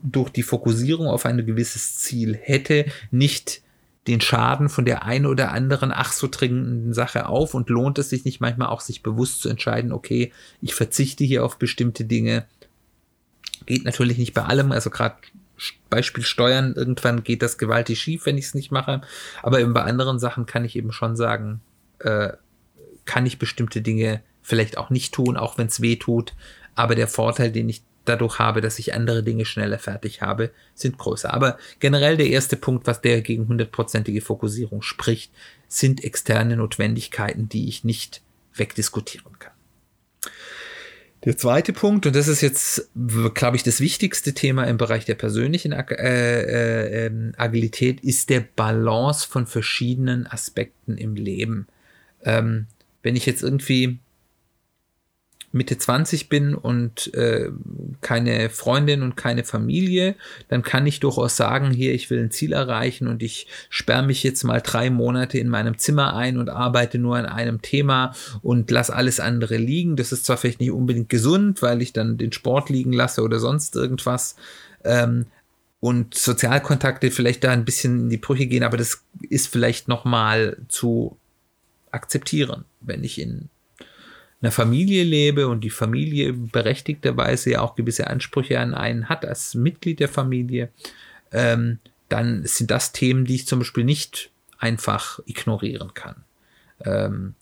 durch 0.03 0.31
die 0.31 0.43
Fokussierung 0.43 1.07
auf 1.07 1.27
ein 1.27 1.45
gewisses 1.47 1.97
Ziel 1.97 2.39
hätte, 2.41 2.87
nicht 3.11 3.63
den 4.07 4.21
Schaden 4.21 4.69
von 4.69 4.85
der 4.85 5.05
einen 5.05 5.27
oder 5.27 5.53
anderen 5.53 5.93
ach 5.93 6.13
so 6.13 6.27
dringenden 6.29 6.93
Sache 6.93 7.27
auf 7.27 7.55
und 7.55 7.69
lohnt 7.69 7.99
es 7.99 8.11
sich 8.11 8.25
nicht 8.25 8.41
manchmal 8.41 8.69
auch 8.69 8.81
sich 8.81 9.03
bewusst 9.03 9.43
zu 9.43 9.49
entscheiden, 9.49 9.93
okay, 9.93 10.33
ich 10.61 10.75
verzichte 10.75 11.23
hier 11.23 11.45
auf 11.45 11.57
bestimmte 11.57 12.05
Dinge. 12.05 12.47
Geht 13.65 13.85
natürlich 13.85 14.19
nicht 14.19 14.35
bei 14.35 14.43
allem, 14.43 14.73
also 14.73 14.91
gerade 14.91 15.17
Beispiel 15.89 16.25
Steuern, 16.25 16.75
irgendwann 16.75 17.23
geht 17.23 17.43
das 17.43 17.59
gewaltig 17.59 18.01
schief, 18.01 18.27
wenn 18.27 18.39
ich 18.39 18.47
es 18.47 18.55
nicht 18.55 18.73
mache. 18.73 19.03
Aber 19.43 19.61
eben 19.61 19.73
bei 19.73 19.83
anderen 19.83 20.19
Sachen 20.19 20.47
kann 20.47 20.65
ich 20.65 20.75
eben 20.75 20.91
schon 20.91 21.15
sagen, 21.15 21.61
äh, 22.01 22.31
kann 23.05 23.27
ich 23.27 23.39
bestimmte 23.39 23.83
Dinge 23.83 24.23
vielleicht 24.43 24.79
auch 24.79 24.91
nicht 24.91 25.15
tun, 25.15 25.37
auch 25.37 25.59
wenn 25.59 25.69
es 25.69 25.81
weh 25.81 25.97
tut. 25.97 26.35
Aber 26.75 26.97
der 26.97 27.07
Vorteil, 27.07 27.53
den 27.53 27.69
ich 27.69 27.83
dadurch 28.05 28.39
habe, 28.39 28.61
dass 28.61 28.79
ich 28.79 28.95
andere 28.95 29.23
Dinge 29.23 29.45
schneller 29.45 29.79
fertig 29.79 30.23
habe, 30.23 30.51
sind 30.75 30.99
größer. 30.99 31.33
Aber 31.33 31.59
generell 31.81 32.17
der 32.17 32.29
erste 32.29 32.57
Punkt, 32.57 32.87
was 32.87 33.01
der 33.01 33.23
gegen 33.23 33.49
hundertprozentige 33.49 34.21
Fokussierung 34.21 34.83
spricht, 34.83 35.33
sind 35.69 36.05
externe 36.05 36.57
Notwendigkeiten, 36.57 37.49
die 37.49 37.69
ich 37.69 37.85
nicht 37.85 38.23
wegdiskutieren 38.55 39.39
kann. 39.39 39.53
Der 41.25 41.37
zweite 41.37 41.73
Punkt, 41.73 42.05
und 42.05 42.17
das 42.17 42.27
ist 42.27 42.41
jetzt, 42.41 42.91
glaube 43.35 43.57
ich, 43.57 43.63
das 43.63 43.81
wichtigste 43.81 44.35
Thema 44.35 44.65
im 44.65 44.77
Bereich 44.77 45.05
der 45.05 45.15
persönlichen 45.15 45.73
Ag 45.73 45.93
äh, 45.93 46.43
äh, 46.43 47.07
ähm, 47.07 47.33
Agilität, 47.37 48.01
ist 48.01 48.29
der 48.29 48.41
Balance 48.41 49.29
von 49.29 49.47
verschiedenen 49.47 50.27
Aspekten 50.27 50.97
im 50.97 51.15
Leben. 51.15 51.69
Ähm, 52.25 52.67
wenn 53.05 53.15
ich 53.15 53.25
jetzt 53.25 53.43
irgendwie 53.43 54.01
Mitte 55.53 55.77
20 55.77 56.29
bin 56.29 56.55
und 56.55 57.13
äh, 57.15 57.51
keine 58.01 58.49
Freundin 58.49 59.03
und 59.03 59.17
keine 59.17 59.45
Familie, 59.45 60.17
dann 60.49 60.63
kann 60.63 60.87
ich 60.87 61.01
durchaus 61.01 61.37
sagen, 61.37 61.71
hier, 61.71 61.95
ich 61.95 62.09
will 62.11 62.23
ein 62.23 62.31
Ziel 62.31 62.53
erreichen 62.53 63.07
und 63.07 63.23
ich 63.23 63.47
sperre 63.69 64.03
mich 64.03 64.23
jetzt 64.23 64.43
mal 64.45 64.61
drei 64.61 64.91
Monate 64.91 65.39
in 65.39 65.49
meinem 65.49 65.79
Zimmer 65.79 66.15
ein 66.17 66.39
und 66.39 66.49
arbeite 66.49 66.99
nur 66.99 67.17
an 67.17 67.27
einem 67.27 67.61
Thema 67.61 68.15
und 68.43 68.71
lasse 68.71 68.95
alles 68.95 69.21
andere 69.21 69.59
liegen. 69.59 69.97
Das 69.97 70.11
ist 70.11 70.25
zwar 70.25 70.39
vielleicht 70.39 70.61
nicht 70.61 70.73
unbedingt 70.73 71.11
gesund, 71.11 71.61
weil 71.61 71.83
ich 71.83 71.93
dann 71.93 72.17
den 72.17 72.33
Sport 72.33 72.71
liegen 72.71 72.93
lasse 72.93 73.23
oder 73.23 73.39
sonst 73.39 73.77
irgendwas. 73.77 74.37
Ähm, 74.85 75.27
und 75.81 76.15
Sozialkontakte 76.15 77.11
vielleicht 77.11 77.45
da 77.45 77.51
ein 77.51 77.65
bisschen 77.65 78.03
in 78.03 78.09
die 78.09 78.17
Brüche 78.17 78.47
gehen, 78.47 78.63
aber 78.63 78.77
das 78.77 79.03
ist 79.29 79.49
vielleicht 79.49 79.89
nochmal 79.89 80.57
zu 80.69 81.19
akzeptieren, 81.91 82.65
wenn 82.81 83.05
ich 83.05 83.21
in 83.21 83.49
einer 84.43 84.53
Familie 84.53 85.05
lebe 85.05 85.49
und 85.49 85.63
die 85.63 85.71
Familie 85.71 86.33
berechtigterweise 86.33 87.51
ja 87.51 87.61
auch 87.61 87.77
gewisse 87.77 88.09
Ansprüche 88.09 88.59
an 88.59 88.75
einen 88.75 89.09
hat 89.09 89.25
als 89.25 89.55
Mitglied 89.55 90.01
der 90.01 90.09
Familie, 90.09 90.71
ähm, 91.31 91.79
dann 92.09 92.45
sind 92.45 92.71
das 92.71 92.93
Themen, 92.93 93.25
die 93.25 93.37
ich 93.37 93.47
zum 93.47 93.61
Beispiel 93.61 93.85
nicht 93.85 94.31
einfach 94.59 95.21
ignorieren 95.27 95.95
kann. 95.95 96.17
Ähm, 96.85 97.35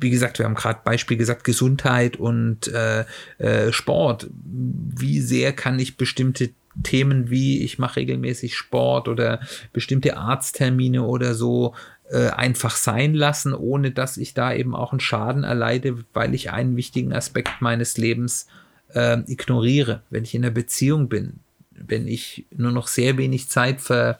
wie 0.00 0.10
gesagt, 0.10 0.38
wir 0.38 0.46
haben 0.46 0.54
gerade 0.54 0.80
Beispiel 0.82 1.16
gesagt, 1.16 1.44
Gesundheit 1.44 2.16
und 2.16 2.68
äh, 2.68 3.04
äh, 3.38 3.72
Sport. 3.72 4.28
Wie 4.32 5.20
sehr 5.20 5.52
kann 5.52 5.78
ich 5.78 5.96
bestimmte 5.98 6.50
Themen 6.82 7.30
wie 7.30 7.62
ich 7.64 7.78
mache 7.78 7.96
regelmäßig 7.96 8.56
Sport 8.56 9.08
oder 9.08 9.40
bestimmte 9.72 10.16
Arzttermine 10.16 11.02
oder 11.02 11.34
so 11.34 11.74
äh, 12.10 12.28
einfach 12.30 12.74
sein 12.74 13.14
lassen, 13.14 13.54
ohne 13.54 13.92
dass 13.92 14.16
ich 14.16 14.34
da 14.34 14.52
eben 14.52 14.74
auch 14.74 14.92
einen 14.92 15.00
Schaden 15.00 15.44
erleide, 15.44 16.04
weil 16.12 16.34
ich 16.34 16.50
einen 16.50 16.76
wichtigen 16.76 17.12
Aspekt 17.12 17.60
meines 17.60 17.96
Lebens 17.98 18.48
äh, 18.94 19.18
ignoriere. 19.26 20.02
Wenn 20.10 20.24
ich 20.24 20.34
in 20.34 20.44
einer 20.44 20.52
Beziehung 20.52 21.08
bin, 21.08 21.40
wenn 21.70 22.08
ich 22.08 22.46
nur 22.50 22.72
noch 22.72 22.88
sehr 22.88 23.16
wenig 23.16 23.48
Zeit 23.48 23.80
für 23.80 24.18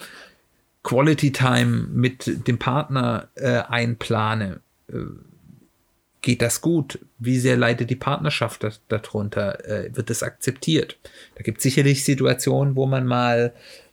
Quality 0.82 1.32
Time 1.32 1.88
mit 1.92 2.46
dem 2.46 2.58
Partner 2.58 3.28
äh, 3.34 3.62
einplane, 3.68 4.60
äh, 4.88 4.98
geht 6.22 6.42
das 6.42 6.60
gut? 6.60 6.98
Wie 7.18 7.38
sehr 7.38 7.56
leidet 7.56 7.90
die 7.90 7.96
Partnerschaft 7.96 8.66
darunter? 8.88 9.64
Äh, 9.66 9.96
wird 9.96 10.10
das 10.10 10.22
akzeptiert? 10.22 10.96
Da 11.34 11.42
gibt 11.42 11.58
es 11.58 11.64
sicherlich 11.64 12.04
Situationen, 12.04 12.76
wo 12.76 12.86
man 12.86 13.06
mal 13.06 13.52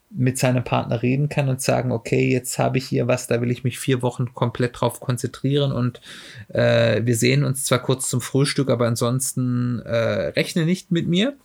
mit 0.09 0.37
seinem 0.37 0.63
Partner 0.63 1.01
reden 1.01 1.27
kann 1.27 1.49
und 1.49 1.61
sagen, 1.61 1.91
okay, 1.91 2.31
jetzt 2.31 2.57
habe 2.59 2.77
ich 2.77 2.87
hier 2.87 3.07
was, 3.07 3.27
da 3.27 3.41
will 3.41 3.51
ich 3.51 3.63
mich 3.63 3.77
vier 3.77 4.01
Wochen 4.01 4.33
komplett 4.33 4.79
drauf 4.79 4.99
konzentrieren 4.99 5.71
und 5.71 5.99
äh, 6.47 7.01
wir 7.03 7.15
sehen 7.15 7.43
uns 7.43 7.65
zwar 7.65 7.79
kurz 7.79 8.09
zum 8.09 8.21
Frühstück, 8.21 8.69
aber 8.69 8.87
ansonsten 8.87 9.79
äh, 9.79 10.29
rechne 10.29 10.65
nicht 10.65 10.91
mit 10.91 11.07
mir. 11.07 11.35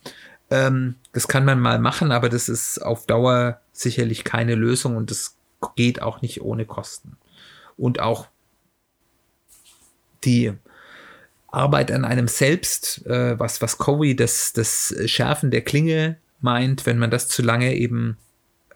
Ähm, 0.49 0.95
das 1.11 1.27
kann 1.27 1.45
man 1.45 1.59
mal 1.59 1.79
machen, 1.79 2.11
aber 2.11 2.29
das 2.29 2.47
ist 2.47 2.79
auf 2.79 3.05
Dauer 3.05 3.59
sicherlich 3.73 4.23
keine 4.23 4.55
Lösung 4.55 4.95
und 4.95 5.11
das 5.11 5.35
geht 5.75 6.01
auch 6.01 6.21
nicht 6.21 6.41
ohne 6.41 6.65
Kosten. 6.65 7.17
Und 7.75 7.99
auch 7.99 8.27
die 10.23 10.53
Arbeit 11.47 11.91
an 11.91 12.05
einem 12.05 12.27
selbst, 12.27 13.05
äh, 13.07 13.37
was, 13.37 13.61
was 13.61 13.77
Cowie 13.77 14.15
das, 14.15 14.53
das 14.53 14.95
Schärfen 15.05 15.51
der 15.51 15.61
Klinge 15.61 16.17
meint, 16.39 16.85
wenn 16.85 16.97
man 16.97 17.11
das 17.11 17.27
zu 17.27 17.41
lange 17.41 17.75
eben 17.75 18.17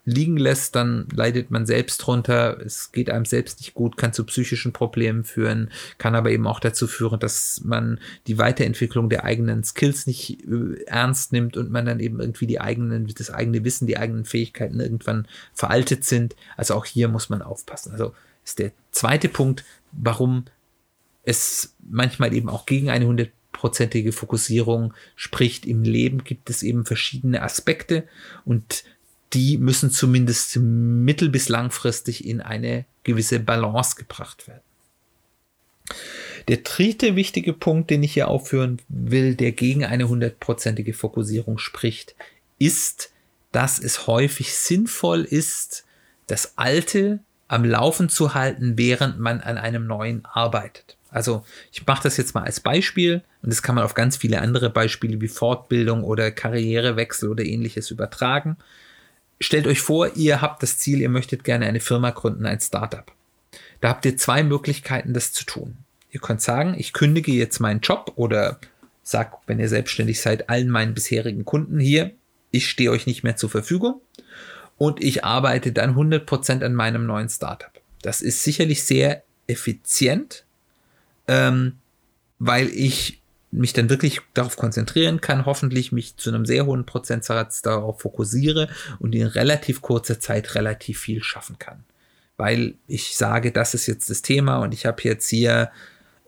liegen 0.07 0.37
lässt, 0.37 0.73
dann 0.75 1.05
leidet 1.13 1.51
man 1.51 1.65
selbst 1.65 1.97
drunter. 1.97 2.61
Es 2.65 2.93
geht 2.93 3.09
einem 3.09 3.25
selbst 3.25 3.59
nicht 3.59 3.73
gut, 3.73 3.97
kann 3.97 4.13
zu 4.13 4.23
psychischen 4.23 4.71
Problemen 4.71 5.25
führen, 5.25 5.69
kann 5.97 6.15
aber 6.15 6.31
eben 6.31 6.47
auch 6.47 6.61
dazu 6.61 6.87
führen, 6.87 7.19
dass 7.19 7.61
man 7.65 7.99
die 8.25 8.37
Weiterentwicklung 8.37 9.09
der 9.09 9.25
eigenen 9.25 9.65
Skills 9.65 10.07
nicht 10.07 10.47
äh, 10.47 10.81
ernst 10.85 11.33
nimmt 11.33 11.57
und 11.57 11.71
man 11.71 11.85
dann 11.85 11.99
eben 11.99 12.21
irgendwie 12.21 12.47
die 12.47 12.61
eigenen, 12.61 13.05
das 13.17 13.29
eigene 13.31 13.65
Wissen, 13.65 13.85
die 13.85 13.97
eigenen 13.97 14.23
Fähigkeiten 14.23 14.79
irgendwann 14.79 15.27
veraltet 15.53 16.05
sind. 16.05 16.37
Also 16.55 16.75
auch 16.75 16.85
hier 16.85 17.09
muss 17.09 17.27
man 17.27 17.41
aufpassen. 17.41 17.91
Also 17.91 18.13
ist 18.45 18.59
der 18.59 18.71
zweite 18.91 19.27
Punkt, 19.27 19.65
warum 19.91 20.45
es 21.23 21.75
manchmal 21.85 22.33
eben 22.33 22.47
auch 22.47 22.65
gegen 22.65 22.89
eine 22.89 23.07
hundertprozentige 23.07 24.13
Fokussierung 24.13 24.93
spricht. 25.17 25.65
Im 25.65 25.83
Leben 25.83 26.23
gibt 26.23 26.49
es 26.49 26.63
eben 26.63 26.85
verschiedene 26.85 27.41
Aspekte 27.41 28.07
und 28.45 28.85
die 29.33 29.57
müssen 29.57 29.91
zumindest 29.91 30.57
mittel- 30.57 31.29
bis 31.29 31.49
langfristig 31.49 32.25
in 32.25 32.41
eine 32.41 32.85
gewisse 33.03 33.39
Balance 33.39 33.95
gebracht 33.95 34.47
werden. 34.47 34.61
Der 36.47 36.57
dritte 36.57 37.15
wichtige 37.15 37.53
Punkt, 37.53 37.89
den 37.89 38.03
ich 38.03 38.13
hier 38.13 38.29
aufführen 38.29 38.79
will, 38.87 39.35
der 39.35 39.51
gegen 39.51 39.83
eine 39.83 40.07
hundertprozentige 40.07 40.93
Fokussierung 40.93 41.57
spricht, 41.57 42.15
ist, 42.57 43.11
dass 43.51 43.79
es 43.79 44.07
häufig 44.07 44.53
sinnvoll 44.55 45.23
ist, 45.23 45.85
das 46.27 46.57
Alte 46.57 47.19
am 47.47 47.63
Laufen 47.63 48.09
zu 48.09 48.33
halten, 48.33 48.77
während 48.77 49.19
man 49.19 49.41
an 49.41 49.57
einem 49.57 49.87
neuen 49.87 50.25
arbeitet. 50.25 50.97
Also 51.09 51.45
ich 51.71 51.85
mache 51.85 52.03
das 52.03 52.17
jetzt 52.17 52.35
mal 52.35 52.43
als 52.43 52.59
Beispiel 52.59 53.21
und 53.41 53.51
das 53.51 53.61
kann 53.61 53.75
man 53.75 53.85
auf 53.85 53.93
ganz 53.93 54.17
viele 54.17 54.41
andere 54.41 54.69
Beispiele 54.69 55.21
wie 55.21 55.29
Fortbildung 55.29 56.03
oder 56.03 56.31
Karrierewechsel 56.31 57.29
oder 57.29 57.45
ähnliches 57.45 57.91
übertragen 57.91 58.57
stellt 59.39 59.67
euch 59.67 59.81
vor, 59.81 60.15
ihr 60.15 60.41
habt 60.41 60.63
das 60.63 60.77
Ziel, 60.77 61.01
ihr 61.01 61.09
möchtet 61.09 61.43
gerne 61.43 61.65
eine 61.65 61.79
Firma 61.79 62.11
gründen, 62.11 62.45
ein 62.45 62.59
Startup. 62.59 63.11
Da 63.81 63.89
habt 63.89 64.05
ihr 64.05 64.17
zwei 64.17 64.43
Möglichkeiten, 64.43 65.13
das 65.13 65.33
zu 65.33 65.45
tun. 65.45 65.77
Ihr 66.09 66.19
könnt 66.19 66.41
sagen, 66.41 66.75
ich 66.77 66.93
kündige 66.93 67.31
jetzt 67.31 67.59
meinen 67.59 67.81
Job 67.81 68.13
oder 68.15 68.59
sag, 69.03 69.37
wenn 69.45 69.59
ihr 69.59 69.69
selbstständig 69.69 70.21
seid, 70.21 70.49
allen 70.49 70.69
meinen 70.69 70.93
bisherigen 70.93 71.45
Kunden 71.45 71.79
hier, 71.79 72.11
ich 72.51 72.67
stehe 72.67 72.91
euch 72.91 73.05
nicht 73.05 73.23
mehr 73.23 73.35
zur 73.35 73.49
Verfügung 73.49 74.01
und 74.77 75.03
ich 75.03 75.23
arbeite 75.23 75.71
dann 75.71 75.95
100% 75.95 76.63
an 76.63 76.73
meinem 76.73 77.05
neuen 77.05 77.29
Startup. 77.29 77.71
Das 78.01 78.21
ist 78.21 78.43
sicherlich 78.43 78.83
sehr 78.83 79.23
effizient, 79.47 80.45
ähm, 81.27 81.77
weil 82.39 82.69
ich 82.69 83.21
mich 83.51 83.73
dann 83.73 83.89
wirklich 83.89 84.21
darauf 84.33 84.57
konzentrieren 84.57 85.21
kann, 85.21 85.45
hoffentlich 85.45 85.91
mich 85.91 86.17
zu 86.17 86.29
einem 86.29 86.45
sehr 86.45 86.65
hohen 86.65 86.85
Prozentsatz 86.85 87.61
darauf 87.61 88.01
fokussiere 88.01 88.69
und 88.99 89.15
in 89.15 89.25
relativ 89.25 89.81
kurzer 89.81 90.19
Zeit 90.19 90.55
relativ 90.55 90.99
viel 90.99 91.23
schaffen 91.23 91.57
kann. 91.57 91.83
Weil 92.35 92.75
ich 92.87 93.15
sage, 93.15 93.51
das 93.51 93.73
ist 93.73 93.87
jetzt 93.87 94.09
das 94.09 94.21
Thema 94.21 94.57
und 94.57 94.73
ich 94.73 94.85
habe 94.85 95.01
jetzt 95.03 95.29
hier 95.29 95.71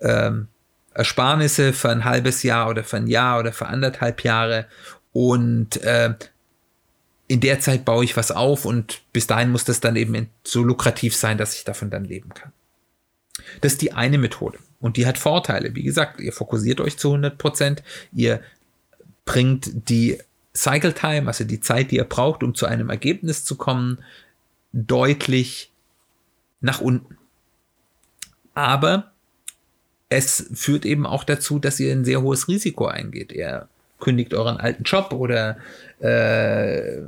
ähm, 0.01 0.47
Ersparnisse 0.93 1.73
für 1.73 1.89
ein 1.89 2.05
halbes 2.05 2.43
Jahr 2.43 2.69
oder 2.69 2.83
für 2.83 2.97
ein 2.97 3.07
Jahr 3.07 3.39
oder 3.39 3.51
für 3.51 3.67
anderthalb 3.67 4.23
Jahre 4.23 4.65
und 5.11 5.81
äh, 5.83 6.13
in 7.27 7.41
der 7.41 7.59
Zeit 7.59 7.85
baue 7.85 8.03
ich 8.03 8.17
was 8.17 8.31
auf 8.31 8.65
und 8.65 9.01
bis 9.13 9.27
dahin 9.27 9.51
muss 9.51 9.63
das 9.63 9.81
dann 9.81 9.95
eben 9.95 10.29
so 10.43 10.63
lukrativ 10.63 11.15
sein, 11.15 11.37
dass 11.37 11.53
ich 11.53 11.63
davon 11.63 11.91
dann 11.91 12.05
leben 12.05 12.33
kann. 12.33 12.51
Das 13.61 13.73
ist 13.73 13.81
die 13.81 13.93
eine 13.93 14.17
Methode. 14.17 14.57
Und 14.79 14.97
die 14.97 15.05
hat 15.05 15.17
Vorteile. 15.17 15.75
Wie 15.75 15.83
gesagt, 15.83 16.19
ihr 16.21 16.31
fokussiert 16.31 16.79
euch 16.79 16.97
zu 16.97 17.09
100 17.09 17.37
Prozent. 17.37 17.83
Ihr 18.13 18.41
bringt 19.25 19.89
die 19.89 20.17
Cycle 20.55 20.93
Time, 20.93 21.27
also 21.27 21.43
die 21.43 21.59
Zeit, 21.59 21.91
die 21.91 21.97
ihr 21.97 22.05
braucht, 22.05 22.43
um 22.43 22.55
zu 22.55 22.65
einem 22.65 22.89
Ergebnis 22.89 23.43
zu 23.43 23.55
kommen, 23.55 23.99
deutlich 24.71 25.71
nach 26.61 26.81
unten. 26.81 27.17
Aber 28.53 29.11
es 30.09 30.49
führt 30.53 30.85
eben 30.85 31.05
auch 31.05 31.23
dazu, 31.23 31.59
dass 31.59 31.79
ihr 31.79 31.91
ein 31.91 32.05
sehr 32.05 32.21
hohes 32.21 32.47
Risiko 32.47 32.87
eingeht. 32.87 33.31
Ihr 33.31 33.67
kündigt 33.99 34.33
euren 34.33 34.57
alten 34.57 34.83
Job 34.83 35.13
oder 35.13 35.57
äh, 35.99 37.01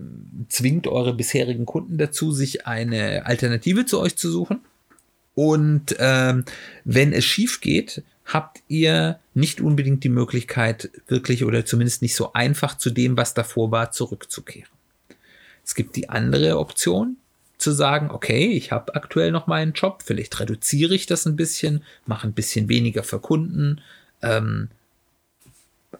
zwingt 0.49 0.87
eure 0.87 1.13
bisherigen 1.13 1.65
Kunden 1.65 1.97
dazu, 1.97 2.31
sich 2.31 2.67
eine 2.67 3.25
Alternative 3.25 3.85
zu 3.85 3.99
euch 3.99 4.15
zu 4.15 4.29
suchen. 4.29 4.59
Und 5.33 5.95
ähm, 5.99 6.45
wenn 6.83 7.13
es 7.13 7.25
schief 7.25 7.61
geht, 7.61 8.03
habt 8.25 8.61
ihr 8.67 9.19
nicht 9.33 9.61
unbedingt 9.61 10.03
die 10.03 10.09
Möglichkeit, 10.09 10.89
wirklich 11.07 11.43
oder 11.43 11.65
zumindest 11.65 12.01
nicht 12.01 12.15
so 12.15 12.33
einfach 12.33 12.77
zu 12.77 12.89
dem, 12.89 13.17
was 13.17 13.33
davor 13.33 13.71
war, 13.71 13.91
zurückzukehren. 13.91 14.69
Es 15.63 15.75
gibt 15.75 15.95
die 15.95 16.09
andere 16.09 16.57
Option, 16.57 17.17
zu 17.61 17.71
sagen, 17.71 18.09
okay, 18.09 18.47
ich 18.51 18.71
habe 18.71 18.95
aktuell 18.95 19.31
noch 19.31 19.47
meinen 19.47 19.73
Job, 19.73 20.01
vielleicht 20.03 20.39
reduziere 20.39 20.95
ich 20.95 21.05
das 21.05 21.25
ein 21.25 21.35
bisschen, 21.35 21.83
mache 22.05 22.27
ein 22.27 22.33
bisschen 22.33 22.67
weniger 22.67 23.03
für 23.03 23.19
Kunden, 23.19 23.81
ähm, 24.23 24.69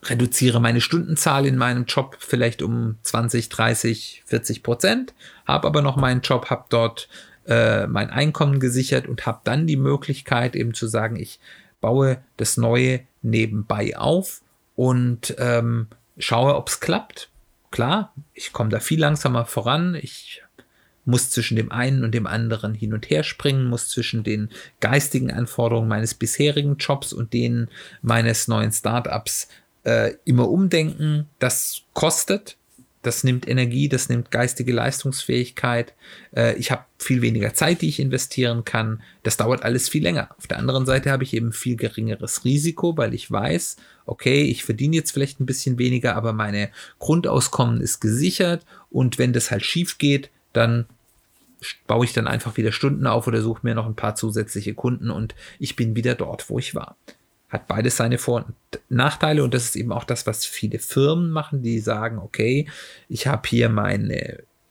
reduziere 0.04 0.60
meine 0.60 0.82
Stundenzahl 0.82 1.46
in 1.46 1.58
meinem 1.58 1.86
Job 1.86 2.18
vielleicht 2.20 2.64
um 2.64 2.98
20, 3.04 3.50
30, 3.50 4.24
40 4.26 4.64
Prozent, 4.64 5.14
habe 5.46 5.68
aber 5.68 5.84
noch 5.84 5.98
meinen 5.98 6.22
Job, 6.22 6.50
habe 6.50 6.66
dort 6.70 7.08
äh, 7.48 7.88
mein 7.88 8.10
Einkommen 8.10 8.60
gesichert 8.60 9.08
und 9.08 9.26
habe 9.26 9.42
dann 9.44 9.68
die 9.68 9.78
Möglichkeit 9.78 10.56
eben 10.56 10.74
zu 10.74 10.88
sagen, 10.88 11.16
ich 11.16 11.40
baue 11.80 12.22
das 12.38 12.58
Neue 12.58 13.02
nebenbei 13.22 13.98
auf 13.98 14.42
und 14.76 15.36
ähm, 15.38 15.88
schaue, 16.18 16.56
ob 16.56 16.70
es 16.70 16.80
klappt. 16.80 17.30
Klar, 17.72 18.14
ich 18.34 18.52
komme 18.54 18.70
da 18.70 18.80
viel 18.80 19.00
langsamer 19.00 19.46
voran. 19.46 19.96
Ich 19.96 20.44
muss 21.06 21.32
zwischen 21.32 21.56
dem 21.56 21.72
einen 21.72 22.04
und 22.04 22.14
dem 22.14 22.28
anderen 22.28 22.74
hin 22.74 22.94
und 22.94 23.10
her 23.10 23.24
springen, 23.24 23.66
muss 23.66 23.90
zwischen 23.90 24.24
den 24.24 24.50
geistigen 24.80 25.32
Anforderungen 25.32 25.88
meines 25.88 26.14
bisherigen 26.14 26.78
Jobs 26.78 27.14
und 27.14 27.34
denen 27.34 27.70
meines 28.02 28.48
neuen 28.48 28.72
Startups 28.72 29.48
äh, 29.84 30.14
immer 30.26 30.50
umdenken. 30.50 31.28
Das 31.40 31.82
kostet, 31.94 32.58
das 33.02 33.24
nimmt 33.24 33.48
Energie, 33.48 33.90
das 33.90 34.10
nimmt 34.10 34.32
geistige 34.32 34.74
Leistungsfähigkeit. 34.74 35.94
Äh, 36.36 36.56
ich 36.56 36.72
habe 36.72 36.86
viel 36.98 37.22
weniger 37.22 37.54
Zeit, 37.54 37.82
die 37.82 37.90
ich 37.90 38.00
investieren 38.00 38.64
kann. 38.64 39.02
Das 39.24 39.38
dauert 39.38 39.64
alles 39.64 39.90
viel 39.90 40.04
länger. 40.04 40.30
Auf 40.38 40.48
der 40.48 40.60
anderen 40.60 40.86
Seite 40.86 41.12
habe 41.12 41.24
ich 41.24 41.34
eben 41.34 41.52
viel 41.52 41.76
geringeres 41.76 42.46
Risiko, 42.46 42.96
weil 42.98 43.14
ich 43.14 43.32
weiß, 43.32 43.78
okay, 44.06 44.44
ich 44.44 44.64
verdiene 44.64 44.96
jetzt 44.96 45.12
vielleicht 45.12 45.40
ein 45.40 45.46
bisschen 45.46 45.80
weniger, 45.80 46.16
aber 46.16 46.34
meine 46.34 46.70
Grundauskommen 47.00 47.82
ist 47.82 48.02
gesichert 48.02 48.66
und 48.90 49.18
wenn 49.18 49.34
das 49.34 49.50
halt 49.50 49.66
schief 49.66 49.98
geht, 49.98 50.30
dann 50.54 50.86
baue 51.88 52.06
ich 52.06 52.14
dann 52.14 52.28
einfach 52.28 52.58
wieder 52.58 52.72
Stunden 52.72 53.08
auf 53.08 53.28
oder 53.28 53.42
suche 53.42 53.62
mir 53.64 53.76
noch 53.76 53.86
ein 53.86 53.96
paar 53.96 54.16
zusätzliche 54.16 54.74
Kunden 54.74 55.10
und 55.12 55.36
ich 55.60 55.76
bin 55.76 55.96
wieder 55.96 56.16
dort, 56.16 56.50
wo 56.50 56.60
ich 56.60 56.76
war. 56.76 56.98
Hat 57.52 57.68
beides 57.68 57.98
seine 57.98 58.18
Vor- 58.18 58.46
und 58.46 58.56
Nachteile 58.90 59.44
und 59.44 59.54
das 59.54 59.66
ist 59.66 59.76
eben 59.76 59.92
auch 59.92 60.06
das, 60.06 60.26
was 60.26 60.46
viele 60.46 60.80
Firmen 60.80 61.30
machen, 61.30 61.62
die 61.62 61.80
sagen, 61.80 62.18
okay, 62.18 62.68
ich 63.10 63.28
habe 63.28 63.48
hier 63.48 63.70
mein 63.70 64.10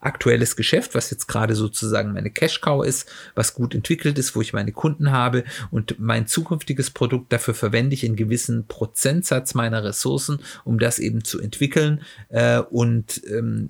aktuelles 0.00 0.56
Geschäft, 0.56 0.94
was 0.94 1.10
jetzt 1.10 1.28
gerade 1.28 1.54
sozusagen 1.54 2.12
meine 2.12 2.30
Cash-Cow 2.30 2.84
ist, 2.84 3.10
was 3.34 3.54
gut 3.54 3.74
entwickelt 3.74 4.18
ist, 4.18 4.34
wo 4.34 4.40
ich 4.40 4.52
meine 4.52 4.72
Kunden 4.72 5.12
habe 5.12 5.44
und 5.70 6.00
mein 6.00 6.26
zukünftiges 6.26 6.90
Produkt, 6.90 7.32
dafür 7.32 7.54
verwende 7.54 7.94
ich 7.94 8.04
einen 8.04 8.16
gewissen 8.16 8.66
Prozentsatz 8.66 9.54
meiner 9.54 9.84
Ressourcen, 9.84 10.40
um 10.64 10.78
das 10.78 10.98
eben 10.98 11.22
zu 11.22 11.38
entwickeln 11.38 12.02
äh, 12.30 12.60
und 12.60 13.22
ähm, 13.28 13.68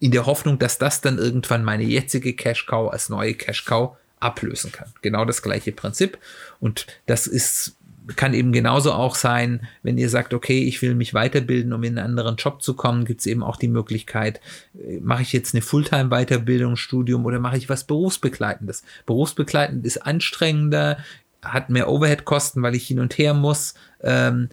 in 0.00 0.12
der 0.12 0.26
Hoffnung, 0.26 0.58
dass 0.58 0.78
das 0.78 1.00
dann 1.00 1.18
irgendwann 1.18 1.64
meine 1.64 1.84
jetzige 1.84 2.34
Cash 2.34 2.66
Cow 2.66 2.90
als 2.90 3.08
neue 3.08 3.34
Cash 3.34 3.64
Cow 3.64 3.96
ablösen 4.20 4.72
kann. 4.72 4.92
Genau 5.02 5.24
das 5.24 5.42
gleiche 5.42 5.72
Prinzip. 5.72 6.18
Und 6.60 6.86
das 7.06 7.26
ist, 7.26 7.76
kann 8.16 8.34
eben 8.34 8.52
genauso 8.52 8.92
auch 8.92 9.14
sein, 9.14 9.66
wenn 9.82 9.98
ihr 9.98 10.08
sagt, 10.08 10.34
okay, 10.34 10.64
ich 10.64 10.80
will 10.82 10.94
mich 10.94 11.14
weiterbilden, 11.14 11.72
um 11.72 11.82
in 11.82 11.98
einen 11.98 12.06
anderen 12.06 12.36
Job 12.36 12.62
zu 12.62 12.74
kommen, 12.74 13.04
gibt 13.04 13.20
es 13.20 13.26
eben 13.26 13.42
auch 13.42 13.56
die 13.56 13.68
Möglichkeit, 13.68 14.40
äh, 14.74 14.98
mache 15.00 15.22
ich 15.22 15.32
jetzt 15.32 15.54
eine 15.54 15.62
Fulltime-Weiterbildung, 15.62 16.76
Studium 16.76 17.24
oder 17.24 17.38
mache 17.38 17.56
ich 17.56 17.68
was 17.68 17.84
Berufsbegleitendes? 17.84 18.82
Berufsbegleitend 19.06 19.84
ist 19.84 19.98
anstrengender, 19.98 20.98
hat 21.42 21.70
mehr 21.70 21.88
Overhead-Kosten, 21.88 22.62
weil 22.62 22.74
ich 22.74 22.86
hin 22.86 23.00
und 23.00 23.18
her 23.18 23.34
muss. 23.34 23.74
Ähm, 24.02 24.48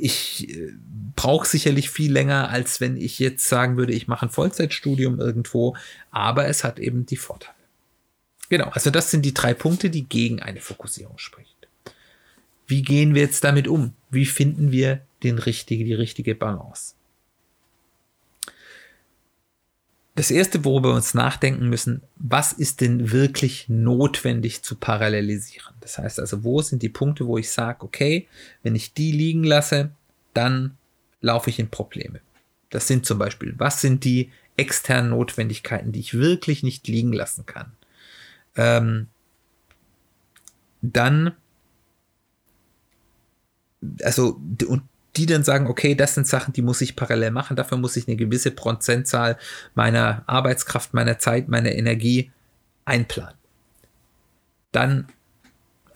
ich 0.00 0.48
äh, 0.50 0.72
brauche 1.14 1.46
sicherlich 1.46 1.90
viel 1.90 2.12
länger, 2.12 2.50
als 2.50 2.80
wenn 2.80 2.96
ich 2.96 3.18
jetzt 3.18 3.48
sagen 3.48 3.76
würde, 3.76 3.92
ich 3.92 4.08
mache 4.08 4.26
ein 4.26 4.30
Vollzeitstudium 4.30 5.18
irgendwo, 5.18 5.76
aber 6.10 6.46
es 6.46 6.64
hat 6.64 6.78
eben 6.78 7.06
die 7.06 7.16
Vorteile. 7.16 7.54
Genau, 8.48 8.68
also 8.68 8.90
das 8.90 9.10
sind 9.10 9.24
die 9.24 9.34
drei 9.34 9.54
Punkte, 9.54 9.90
die 9.90 10.04
gegen 10.04 10.40
eine 10.40 10.60
Fokussierung 10.60 11.18
spricht. 11.18 11.55
Wie 12.66 12.82
gehen 12.82 13.14
wir 13.14 13.22
jetzt 13.22 13.44
damit 13.44 13.68
um? 13.68 13.94
Wie 14.10 14.26
finden 14.26 14.72
wir 14.72 15.00
den 15.22 15.38
richtige, 15.38 15.84
die 15.84 15.94
richtige 15.94 16.34
Balance? 16.34 16.94
Das 20.16 20.30
erste, 20.30 20.64
worüber 20.64 20.90
wir 20.90 20.96
uns 20.96 21.12
nachdenken 21.12 21.68
müssen, 21.68 22.02
was 22.16 22.54
ist 22.54 22.80
denn 22.80 23.12
wirklich 23.12 23.68
notwendig 23.68 24.62
zu 24.62 24.74
parallelisieren? 24.74 25.74
Das 25.80 25.98
heißt 25.98 26.18
also, 26.18 26.42
wo 26.42 26.62
sind 26.62 26.82
die 26.82 26.88
Punkte, 26.88 27.26
wo 27.26 27.36
ich 27.36 27.50
sage, 27.50 27.84
okay, 27.84 28.26
wenn 28.62 28.74
ich 28.74 28.94
die 28.94 29.12
liegen 29.12 29.44
lasse, 29.44 29.90
dann 30.32 30.78
laufe 31.20 31.50
ich 31.50 31.58
in 31.58 31.68
Probleme. 31.68 32.20
Das 32.70 32.88
sind 32.88 33.04
zum 33.04 33.18
Beispiel, 33.18 33.54
was 33.58 33.82
sind 33.82 34.04
die 34.04 34.30
externen 34.56 35.10
Notwendigkeiten, 35.10 35.92
die 35.92 36.00
ich 36.00 36.14
wirklich 36.14 36.62
nicht 36.62 36.88
liegen 36.88 37.12
lassen 37.12 37.44
kann. 37.44 37.72
Ähm, 38.56 39.08
dann, 40.80 41.32
also, 44.02 44.40
und 44.66 44.82
die 45.16 45.26
dann 45.26 45.44
sagen, 45.44 45.66
okay, 45.66 45.94
das 45.94 46.14
sind 46.14 46.26
Sachen, 46.26 46.52
die 46.52 46.62
muss 46.62 46.80
ich 46.80 46.96
parallel 46.96 47.30
machen, 47.30 47.56
dafür 47.56 47.78
muss 47.78 47.96
ich 47.96 48.06
eine 48.06 48.16
gewisse 48.16 48.50
Prozentzahl 48.50 49.38
meiner 49.74 50.22
Arbeitskraft, 50.26 50.94
meiner 50.94 51.18
Zeit, 51.18 51.48
meiner 51.48 51.72
Energie 51.72 52.30
einplanen. 52.84 53.34
Dann 54.72 55.08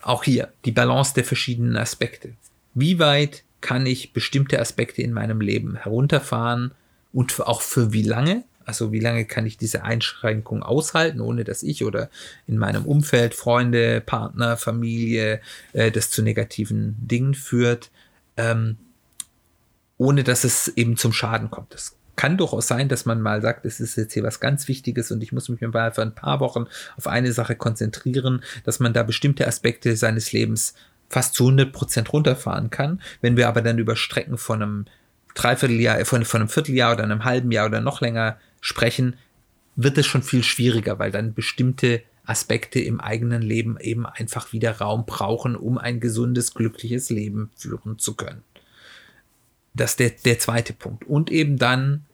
auch 0.01 0.23
hier 0.23 0.51
die 0.65 0.71
Balance 0.71 1.13
der 1.13 1.23
verschiedenen 1.23 1.77
Aspekte. 1.77 2.33
Wie 2.73 2.97
weit 2.97 3.43
kann 3.61 3.85
ich 3.85 4.13
bestimmte 4.13 4.59
Aspekte 4.59 5.03
in 5.03 5.13
meinem 5.13 5.39
Leben 5.39 5.75
herunterfahren 5.75 6.71
und 7.13 7.39
auch 7.41 7.61
für 7.61 7.93
wie 7.93 8.01
lange? 8.01 8.43
Also 8.65 8.91
wie 8.91 8.99
lange 8.99 9.25
kann 9.25 9.45
ich 9.45 9.57
diese 9.57 9.83
Einschränkung 9.83 10.63
aushalten, 10.63 11.21
ohne 11.21 11.43
dass 11.43 11.63
ich 11.63 11.83
oder 11.83 12.09
in 12.47 12.57
meinem 12.57 12.85
Umfeld, 12.85 13.33
Freunde, 13.33 14.01
Partner, 14.01 14.57
Familie, 14.57 15.41
äh, 15.73 15.91
das 15.91 16.09
zu 16.09 16.21
negativen 16.21 16.95
Dingen 16.99 17.33
führt, 17.33 17.91
ähm, 18.37 18.77
ohne 19.97 20.23
dass 20.23 20.43
es 20.43 20.67
eben 20.69 20.97
zum 20.97 21.13
Schaden 21.13 21.51
kommt. 21.51 21.75
Es 21.75 21.95
kann 22.15 22.37
durchaus 22.37 22.67
sein, 22.67 22.89
dass 22.89 23.05
man 23.05 23.21
mal 23.21 23.41
sagt, 23.41 23.65
es 23.65 23.79
ist 23.79 23.95
jetzt 23.95 24.13
hier 24.13 24.23
was 24.23 24.39
ganz 24.39 24.67
Wichtiges 24.67 25.11
und 25.11 25.23
ich 25.23 25.31
muss 25.31 25.49
mich 25.49 25.61
mal 25.61 25.91
für 25.91 26.01
ein 26.01 26.13
paar 26.13 26.39
Wochen 26.39 26.65
auf 26.97 27.07
eine 27.07 27.31
Sache 27.31 27.55
konzentrieren, 27.55 28.43
dass 28.63 28.79
man 28.79 28.93
da 28.93 29.03
bestimmte 29.03 29.47
Aspekte 29.47 29.95
seines 29.95 30.31
Lebens 30.31 30.75
fast 31.09 31.33
zu 31.33 31.45
100 31.45 31.73
Prozent 31.73 32.13
runterfahren 32.13 32.69
kann. 32.69 33.01
Wenn 33.21 33.37
wir 33.37 33.47
aber 33.47 33.61
dann 33.61 33.79
über 33.79 33.95
Strecken 33.95 34.37
von 34.37 34.61
einem 34.61 34.85
Dreivierteljahr, 35.35 35.99
äh, 35.99 36.05
von, 36.05 36.25
von 36.25 36.41
einem 36.41 36.49
Vierteljahr 36.49 36.93
oder 36.93 37.03
einem 37.03 37.23
halben 37.23 37.51
Jahr 37.51 37.67
oder 37.67 37.81
noch 37.81 38.01
länger 38.01 38.37
sprechen, 38.61 39.17
wird 39.75 39.97
es 39.97 40.05
schon 40.05 40.23
viel 40.23 40.43
schwieriger, 40.43 40.99
weil 40.99 41.11
dann 41.11 41.33
bestimmte 41.33 42.03
Aspekte 42.23 42.79
im 42.79 43.01
eigenen 43.01 43.41
Leben 43.41 43.77
eben 43.79 44.05
einfach 44.05 44.53
wieder 44.53 44.77
Raum 44.77 45.05
brauchen, 45.05 45.55
um 45.55 45.77
ein 45.77 45.99
gesundes, 45.99 46.53
glückliches 46.53 47.09
Leben 47.09 47.49
führen 47.55 47.99
zu 47.99 48.15
können. 48.15 48.43
Das 49.73 49.91
ist 49.91 49.99
der, 49.99 50.11
der 50.11 50.39
zweite 50.39 50.73
Punkt. 50.73 51.05
Und 51.05 51.31
eben 51.31 51.57
dann, 51.57 52.05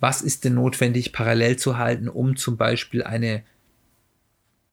was 0.00 0.22
ist 0.22 0.44
denn 0.44 0.54
notwendig 0.54 1.12
parallel 1.12 1.56
zu 1.56 1.78
halten, 1.78 2.08
um 2.08 2.36
zum 2.36 2.56
Beispiel 2.56 3.02
eine 3.02 3.42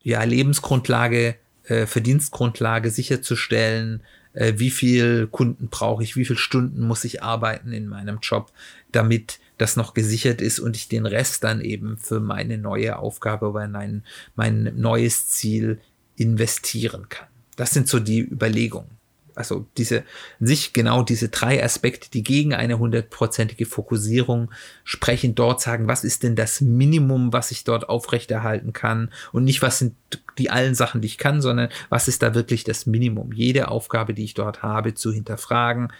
ja, 0.01 0.23
Lebensgrundlage 0.23 1.35
äh, 1.65 1.85
Verdienstgrundlage 1.85 2.89
sicherzustellen, 2.89 4.01
äh, 4.33 4.53
wie 4.57 4.71
viel 4.71 5.27
Kunden 5.27 5.69
brauche 5.69 6.03
ich, 6.03 6.15
wie 6.15 6.25
viele 6.25 6.39
Stunden 6.39 6.87
muss 6.87 7.03
ich 7.03 7.21
arbeiten 7.21 7.71
in 7.71 7.87
meinem 7.87 8.19
Job, 8.21 8.51
damit 8.91 9.39
das 9.61 9.75
noch 9.75 9.93
gesichert 9.93 10.41
ist 10.41 10.59
und 10.59 10.75
ich 10.75 10.87
den 10.87 11.05
Rest 11.05 11.43
dann 11.43 11.61
eben 11.61 11.97
für 11.97 12.19
meine 12.19 12.57
neue 12.57 12.97
Aufgabe 12.97 13.49
oder 13.49 13.67
mein, 13.67 14.03
mein 14.35 14.73
neues 14.75 15.29
Ziel 15.29 15.79
investieren 16.15 17.09
kann. 17.09 17.27
Das 17.55 17.71
sind 17.71 17.87
so 17.87 17.99
die 17.99 18.19
Überlegungen 18.19 19.01
also 19.35 19.65
diese, 19.77 20.03
sich 20.39 20.73
genau 20.73 21.03
diese 21.03 21.29
drei 21.29 21.63
Aspekte, 21.63 22.09
die 22.11 22.23
gegen 22.23 22.53
eine 22.53 22.79
hundertprozentige 22.79 23.65
Fokussierung 23.65 24.51
sprechen, 24.83 25.35
dort 25.35 25.61
sagen, 25.61 25.87
was 25.87 26.03
ist 26.03 26.23
denn 26.23 26.35
das 26.35 26.61
Minimum, 26.61 27.33
was 27.33 27.51
ich 27.51 27.63
dort 27.63 27.89
aufrechterhalten 27.89 28.73
kann 28.73 29.11
und 29.31 29.43
nicht, 29.43 29.61
was 29.61 29.79
sind 29.79 29.95
die 30.37 30.49
allen 30.49 30.75
Sachen, 30.75 31.01
die 31.01 31.07
ich 31.07 31.17
kann, 31.17 31.41
sondern 31.41 31.69
was 31.89 32.07
ist 32.07 32.21
da 32.23 32.35
wirklich 32.35 32.63
das 32.63 32.85
Minimum, 32.85 33.31
jede 33.33 33.69
Aufgabe, 33.69 34.13
die 34.13 34.23
ich 34.23 34.33
dort 34.33 34.63
habe, 34.63 34.93
zu 34.93 35.11
hinterfragen. 35.11 35.91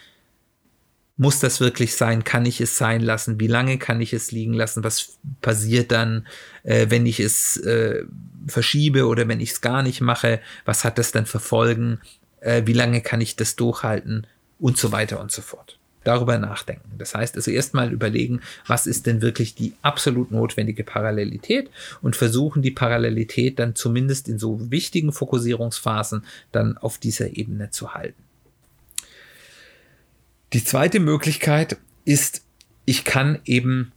Muss 1.22 1.40
das 1.40 1.60
wirklich 1.60 1.94
sein? 1.94 2.24
Kann 2.24 2.44
ich 2.44 2.60
es 2.60 2.76
sein 2.76 3.00
lassen? 3.00 3.40
Wie 3.40 3.46
lange 3.46 3.78
kann 3.78 4.00
ich 4.00 4.12
es 4.12 4.32
liegen 4.32 4.52
lassen? 4.52 4.84
Was 4.84 5.18
passiert 5.40 5.92
dann, 5.92 6.26
äh, 6.64 6.86
wenn 6.90 7.06
ich 7.06 7.20
es 7.20 7.56
äh, 7.58 8.04
verschiebe 8.46 9.06
oder 9.06 9.26
wenn 9.28 9.40
ich 9.40 9.52
es 9.52 9.60
gar 9.60 9.82
nicht 9.82 10.00
mache? 10.00 10.40
Was 10.64 10.84
hat 10.84 10.98
das 10.98 11.12
dann 11.12 11.26
für 11.26 11.40
Folgen? 11.40 12.00
äh, 12.42 12.62
wie 12.66 12.72
lange 12.72 13.00
kann 13.00 13.20
ich 13.20 13.36
das 13.36 13.56
durchhalten 13.56 14.26
und 14.58 14.76
so 14.76 14.92
weiter 14.92 15.20
und 15.20 15.30
so 15.32 15.42
fort. 15.42 15.78
Darüber 16.04 16.36
nachdenken. 16.36 16.90
Das 16.98 17.14
heißt 17.14 17.36
also 17.36 17.52
erstmal 17.52 17.92
überlegen, 17.92 18.40
was 18.66 18.88
ist 18.88 19.06
denn 19.06 19.22
wirklich 19.22 19.54
die 19.54 19.74
absolut 19.82 20.32
notwendige 20.32 20.82
Parallelität 20.82 21.70
und 22.02 22.16
versuchen 22.16 22.60
die 22.60 22.72
Parallelität 22.72 23.60
dann 23.60 23.76
zumindest 23.76 24.28
in 24.28 24.38
so 24.38 24.70
wichtigen 24.72 25.12
Fokussierungsphasen 25.12 26.24
dann 26.50 26.76
auf 26.76 26.98
dieser 26.98 27.36
Ebene 27.36 27.70
zu 27.70 27.94
halten. 27.94 28.20
Die 30.52 30.64
zweite 30.64 31.00
Möglichkeit 31.00 31.78
ist, 32.04 32.44
ich 32.84 33.04
kann 33.04 33.38
eben 33.44 33.92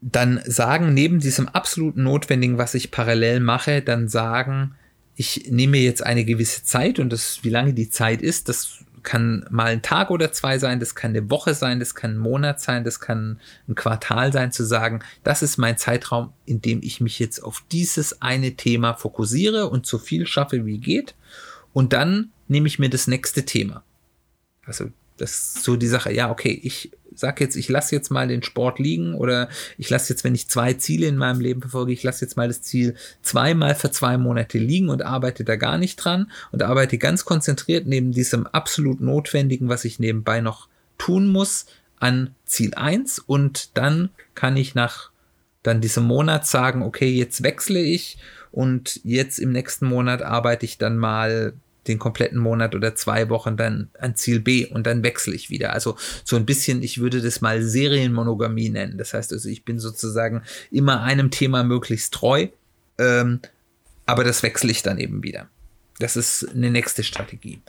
dann 0.00 0.40
sagen, 0.46 0.94
neben 0.94 1.20
diesem 1.20 1.48
absolut 1.48 1.96
Notwendigen, 1.96 2.58
was 2.58 2.74
ich 2.74 2.90
parallel 2.90 3.40
mache, 3.40 3.82
dann 3.82 4.08
sagen, 4.08 4.74
ich 5.14 5.50
nehme 5.50 5.76
jetzt 5.78 6.02
eine 6.02 6.24
gewisse 6.24 6.64
Zeit 6.64 6.98
und 6.98 7.12
das, 7.12 7.40
wie 7.42 7.50
lange 7.50 7.74
die 7.74 7.90
Zeit 7.90 8.22
ist, 8.22 8.48
das 8.48 8.78
kann 9.02 9.46
mal 9.50 9.66
ein 9.66 9.82
Tag 9.82 10.10
oder 10.10 10.32
zwei 10.32 10.58
sein, 10.58 10.80
das 10.80 10.94
kann 10.94 11.10
eine 11.10 11.30
Woche 11.30 11.54
sein, 11.54 11.78
das 11.78 11.94
kann 11.94 12.12
ein 12.12 12.18
Monat 12.18 12.60
sein, 12.60 12.84
das 12.84 13.00
kann 13.00 13.38
ein 13.68 13.74
Quartal 13.74 14.32
sein, 14.32 14.52
zu 14.52 14.64
sagen, 14.64 15.00
das 15.22 15.42
ist 15.42 15.58
mein 15.58 15.78
Zeitraum, 15.78 16.32
in 16.44 16.60
dem 16.60 16.80
ich 16.82 17.00
mich 17.00 17.18
jetzt 17.18 17.40
auf 17.40 17.62
dieses 17.70 18.20
eine 18.20 18.56
Thema 18.56 18.94
fokussiere 18.94 19.68
und 19.68 19.86
so 19.86 19.98
viel 19.98 20.26
schaffe, 20.26 20.66
wie 20.66 20.78
geht. 20.78 21.14
Und 21.72 21.92
dann 21.92 22.30
nehme 22.48 22.66
ich 22.66 22.78
mir 22.78 22.90
das 22.90 23.06
nächste 23.06 23.44
Thema. 23.44 23.84
Also 24.70 24.92
das 25.16 25.32
ist 25.32 25.64
so 25.64 25.74
die 25.74 25.88
Sache, 25.88 26.12
ja, 26.12 26.30
okay, 26.30 26.60
ich 26.62 26.92
sag 27.12 27.40
jetzt, 27.40 27.56
ich 27.56 27.68
lasse 27.68 27.92
jetzt 27.94 28.08
mal 28.10 28.28
den 28.28 28.44
Sport 28.44 28.78
liegen 28.78 29.14
oder 29.14 29.48
ich 29.76 29.90
lasse 29.90 30.12
jetzt, 30.12 30.22
wenn 30.22 30.36
ich 30.36 30.48
zwei 30.48 30.74
Ziele 30.74 31.08
in 31.08 31.16
meinem 31.16 31.40
Leben 31.40 31.60
verfolge, 31.60 31.92
ich 31.92 32.04
lasse 32.04 32.24
jetzt 32.24 32.36
mal 32.36 32.46
das 32.46 32.62
Ziel 32.62 32.94
zweimal 33.20 33.74
für 33.74 33.90
zwei 33.90 34.16
Monate 34.16 34.58
liegen 34.58 34.88
und 34.88 35.02
arbeite 35.02 35.42
da 35.42 35.56
gar 35.56 35.76
nicht 35.76 35.96
dran 35.96 36.30
und 36.52 36.62
arbeite 36.62 36.98
ganz 36.98 37.24
konzentriert 37.24 37.88
neben 37.88 38.12
diesem 38.12 38.46
absolut 38.46 39.00
notwendigen, 39.00 39.68
was 39.68 39.84
ich 39.84 39.98
nebenbei 39.98 40.40
noch 40.40 40.68
tun 40.98 41.26
muss, 41.26 41.66
an 41.96 42.32
Ziel 42.44 42.74
eins. 42.74 43.18
Und 43.18 43.76
dann 43.76 44.10
kann 44.36 44.56
ich 44.56 44.76
nach 44.76 45.10
dann 45.64 45.80
diesem 45.80 46.04
Monat 46.04 46.46
sagen, 46.46 46.82
okay, 46.82 47.10
jetzt 47.10 47.42
wechsle 47.42 47.80
ich 47.80 48.18
und 48.52 49.00
jetzt 49.02 49.40
im 49.40 49.50
nächsten 49.50 49.86
Monat 49.86 50.22
arbeite 50.22 50.64
ich 50.64 50.78
dann 50.78 50.96
mal 50.96 51.54
den 51.86 51.98
kompletten 51.98 52.38
Monat 52.38 52.74
oder 52.74 52.94
zwei 52.94 53.28
Wochen 53.28 53.56
dann 53.56 53.88
an 53.98 54.14
Ziel 54.14 54.40
B 54.40 54.66
und 54.66 54.86
dann 54.86 55.02
wechsle 55.02 55.34
ich 55.34 55.50
wieder. 55.50 55.72
Also 55.72 55.96
so 56.24 56.36
ein 56.36 56.46
bisschen, 56.46 56.82
ich 56.82 56.98
würde 56.98 57.20
das 57.22 57.40
mal 57.40 57.62
Serienmonogamie 57.62 58.68
nennen. 58.68 58.98
Das 58.98 59.14
heißt 59.14 59.32
also, 59.32 59.48
ich 59.48 59.64
bin 59.64 59.78
sozusagen 59.78 60.42
immer 60.70 61.02
einem 61.02 61.30
Thema 61.30 61.64
möglichst 61.64 62.12
treu, 62.14 62.48
ähm, 62.98 63.40
aber 64.06 64.24
das 64.24 64.42
wechsle 64.42 64.70
ich 64.70 64.82
dann 64.82 64.98
eben 64.98 65.22
wieder. 65.22 65.48
Das 65.98 66.16
ist 66.16 66.48
eine 66.54 66.70
nächste 66.70 67.04
Strategie. 67.04 67.60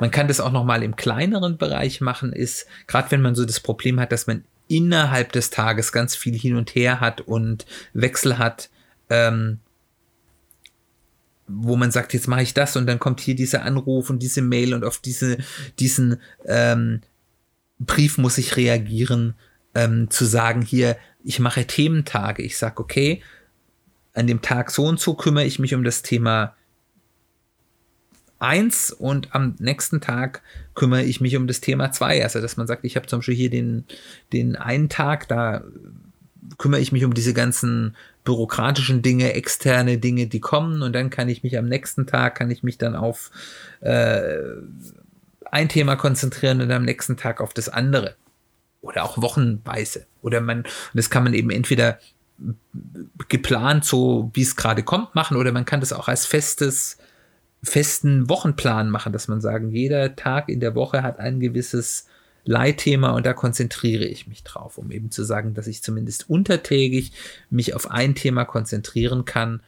Man 0.00 0.10
kann 0.10 0.28
das 0.28 0.40
auch 0.40 0.52
noch 0.52 0.64
mal 0.64 0.82
im 0.82 0.96
kleineren 0.96 1.56
Bereich 1.56 2.00
machen, 2.00 2.32
ist, 2.32 2.66
gerade 2.86 3.10
wenn 3.12 3.22
man 3.22 3.34
so 3.34 3.44
das 3.44 3.60
Problem 3.60 4.00
hat, 4.00 4.10
dass 4.12 4.26
man 4.26 4.44
innerhalb 4.68 5.32
des 5.32 5.50
Tages 5.50 5.92
ganz 5.92 6.16
viel 6.16 6.36
hin 6.36 6.56
und 6.56 6.74
her 6.74 7.00
hat 7.00 7.20
und 7.20 7.66
Wechsel 7.92 8.38
hat, 8.38 8.70
ähm, 9.08 9.60
wo 11.48 11.76
man 11.76 11.90
sagt, 11.90 12.14
jetzt 12.14 12.28
mache 12.28 12.42
ich 12.42 12.54
das 12.54 12.76
und 12.76 12.86
dann 12.86 12.98
kommt 12.98 13.20
hier 13.20 13.34
dieser 13.34 13.62
Anruf 13.62 14.10
und 14.10 14.20
diese 14.20 14.42
Mail 14.42 14.74
und 14.74 14.84
auf 14.84 14.98
diese, 14.98 15.38
diesen 15.78 16.18
ähm, 16.44 17.00
Brief 17.78 18.18
muss 18.18 18.38
ich 18.38 18.56
reagieren, 18.56 19.34
ähm, 19.74 20.10
zu 20.10 20.24
sagen, 20.24 20.62
hier, 20.62 20.96
ich 21.22 21.38
mache 21.38 21.66
Thementage. 21.66 22.42
Ich 22.42 22.56
sage, 22.56 22.80
okay, 22.80 23.22
an 24.14 24.26
dem 24.26 24.40
Tag 24.40 24.70
so 24.70 24.86
und 24.86 24.98
so 24.98 25.14
kümmere 25.14 25.44
ich 25.44 25.58
mich 25.58 25.74
um 25.74 25.84
das 25.84 26.02
Thema 26.02 26.54
1 28.38 28.92
und 28.92 29.34
am 29.34 29.54
nächsten 29.58 30.00
Tag 30.00 30.42
kümmere 30.74 31.02
ich 31.02 31.20
mich 31.20 31.36
um 31.36 31.46
das 31.46 31.60
Thema 31.60 31.92
2. 31.92 32.22
Also, 32.22 32.40
dass 32.40 32.56
man 32.56 32.66
sagt, 32.66 32.84
ich 32.84 32.96
habe 32.96 33.06
zum 33.06 33.20
Beispiel 33.20 33.34
hier 33.34 33.50
den, 33.50 33.84
den 34.32 34.56
einen 34.56 34.88
Tag, 34.88 35.28
da 35.28 35.64
kümmere 36.58 36.80
ich 36.80 36.92
mich 36.92 37.04
um 37.04 37.14
diese 37.14 37.34
ganzen 37.34 37.96
bürokratischen 38.24 39.02
Dinge, 39.02 39.34
externe 39.34 39.98
Dinge, 39.98 40.26
die 40.26 40.40
kommen 40.40 40.82
und 40.82 40.92
dann 40.92 41.10
kann 41.10 41.28
ich 41.28 41.42
mich 41.42 41.58
am 41.58 41.66
nächsten 41.66 42.06
Tag, 42.06 42.36
kann 42.36 42.50
ich 42.50 42.62
mich 42.62 42.78
dann 42.78 42.96
auf 42.96 43.30
äh, 43.80 44.42
ein 45.50 45.68
Thema 45.68 45.96
konzentrieren 45.96 46.60
und 46.60 46.70
am 46.70 46.84
nächsten 46.84 47.16
Tag 47.16 47.40
auf 47.40 47.54
das 47.54 47.68
andere. 47.68 48.16
Oder 48.80 49.04
auch 49.04 49.20
wochenweise. 49.20 50.06
Oder 50.22 50.40
man, 50.40 50.64
das 50.94 51.10
kann 51.10 51.24
man 51.24 51.34
eben 51.34 51.50
entweder 51.50 51.98
geplant, 53.28 53.84
so 53.84 54.30
wie 54.34 54.42
es 54.42 54.56
gerade 54.56 54.82
kommt, 54.82 55.14
machen, 55.14 55.36
oder 55.36 55.52
man 55.52 55.64
kann 55.64 55.80
das 55.80 55.92
auch 55.92 56.08
als 56.08 56.26
festes, 56.26 56.98
festen 57.62 58.28
Wochenplan 58.28 58.90
machen, 58.90 59.12
dass 59.12 59.28
man 59.28 59.40
sagen, 59.40 59.70
jeder 59.70 60.14
Tag 60.16 60.48
in 60.48 60.60
der 60.60 60.74
Woche 60.74 61.02
hat 61.02 61.18
ein 61.18 61.40
gewisses 61.40 62.06
Leitthema 62.46 63.10
und 63.10 63.26
da 63.26 63.32
konzentriere 63.32 64.04
ich 64.04 64.26
mich 64.26 64.44
drauf, 64.44 64.78
um 64.78 64.90
eben 64.90 65.10
zu 65.10 65.24
sagen, 65.24 65.54
dass 65.54 65.66
ich 65.66 65.82
zumindest 65.82 66.30
untertägig 66.30 67.12
mich 67.50 67.74
auf 67.74 67.90
ein 67.90 68.14
Thema 68.14 68.44
konzentrieren 68.44 69.24
kann 69.24 69.60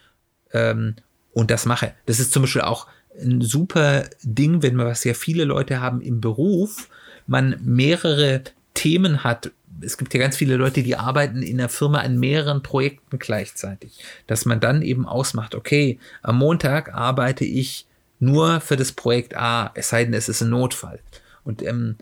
ähm, 0.52 0.94
und 1.32 1.50
das 1.50 1.66
mache. 1.66 1.92
Das 2.06 2.20
ist 2.20 2.32
zum 2.32 2.42
Beispiel 2.42 2.62
auch 2.62 2.86
ein 3.20 3.40
super 3.40 4.04
Ding, 4.22 4.62
wenn 4.62 4.76
man, 4.76 4.86
was 4.86 5.04
ja 5.04 5.14
viele 5.14 5.44
Leute 5.44 5.80
haben 5.80 6.00
im 6.00 6.20
Beruf, 6.20 6.88
man 7.26 7.56
mehrere 7.62 8.42
Themen 8.74 9.24
hat. 9.24 9.50
Es 9.80 9.98
gibt 9.98 10.14
ja 10.14 10.20
ganz 10.20 10.36
viele 10.36 10.56
Leute, 10.56 10.82
die 10.84 10.96
arbeiten 10.96 11.42
in 11.42 11.58
der 11.58 11.68
Firma 11.68 11.98
an 11.98 12.18
mehreren 12.18 12.62
Projekten 12.62 13.18
gleichzeitig. 13.18 13.98
Dass 14.28 14.44
man 14.44 14.60
dann 14.60 14.82
eben 14.82 15.06
ausmacht, 15.06 15.56
okay, 15.56 15.98
am 16.22 16.38
Montag 16.38 16.94
arbeite 16.94 17.44
ich 17.44 17.86
nur 18.20 18.60
für 18.60 18.76
das 18.76 18.92
Projekt 18.92 19.36
A, 19.36 19.72
es 19.74 19.88
sei 19.88 20.04
denn, 20.04 20.14
es 20.14 20.28
ist 20.28 20.42
ein 20.42 20.50
Notfall. 20.50 21.00
Und 21.44 21.62
ähm, 21.62 21.96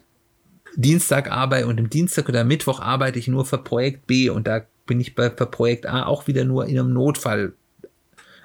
Dienstag 0.76 1.30
arbeite 1.30 1.66
und 1.66 1.78
im 1.78 1.90
Dienstag 1.90 2.28
oder 2.28 2.44
Mittwoch 2.44 2.80
arbeite 2.80 3.18
ich 3.18 3.28
nur 3.28 3.44
für 3.44 3.58
Projekt 3.58 4.06
B 4.06 4.30
und 4.30 4.46
da 4.46 4.62
bin 4.86 5.00
ich 5.00 5.14
bei 5.14 5.30
für 5.30 5.46
Projekt 5.46 5.86
A 5.86 6.06
auch 6.06 6.26
wieder 6.26 6.44
nur 6.44 6.66
in 6.66 6.78
einem 6.78 6.92
Notfall 6.92 7.54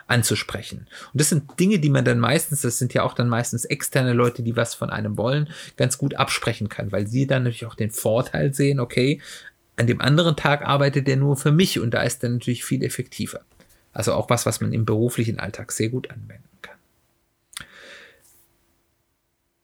anzusprechen. 0.08 0.88
Und 1.14 1.22
das 1.22 1.30
sind 1.30 1.60
Dinge, 1.60 1.80
die 1.80 1.90
man 1.90 2.04
dann 2.04 2.20
meistens, 2.20 2.62
das 2.62 2.78
sind 2.78 2.94
ja 2.94 3.04
auch 3.04 3.14
dann 3.14 3.30
meistens 3.30 3.66
externe 3.66 4.14
Leute, 4.14 4.44
die 4.44 4.56
was 4.56 4.76
von 4.76 4.90
einem 4.90 5.18
wollen, 5.18 5.50
ganz 5.78 5.98
gut 5.98 6.16
absprechen 6.16 6.70
kann, 6.70 6.92
weil 6.92 7.08
sie 7.08 7.28
dann 7.28 7.44
natürlich 7.44 7.66
auch 7.66 7.76
den 7.76 7.92
Vorteil 7.92 8.54
sehen, 8.54 8.80
okay, 8.80 9.22
an 9.78 9.88
dem 9.88 10.02
anderen 10.02 10.36
Tag 10.36 10.64
arbeitet 10.64 11.08
der 11.08 11.18
nur 11.18 11.38
für 11.38 11.52
mich 11.52 11.80
und 11.80 11.94
da 11.94 12.02
ist 12.02 12.24
er 12.24 12.30
natürlich 12.30 12.66
viel 12.66 12.84
effektiver. 12.84 13.42
Also 13.94 14.14
auch 14.14 14.30
was, 14.30 14.46
was 14.46 14.62
man 14.62 14.74
im 14.74 14.86
beruflichen 14.86 15.40
Alltag 15.40 15.72
sehr 15.72 15.90
gut 15.90 16.10
anwenden 16.12 16.50
kann. 16.62 16.78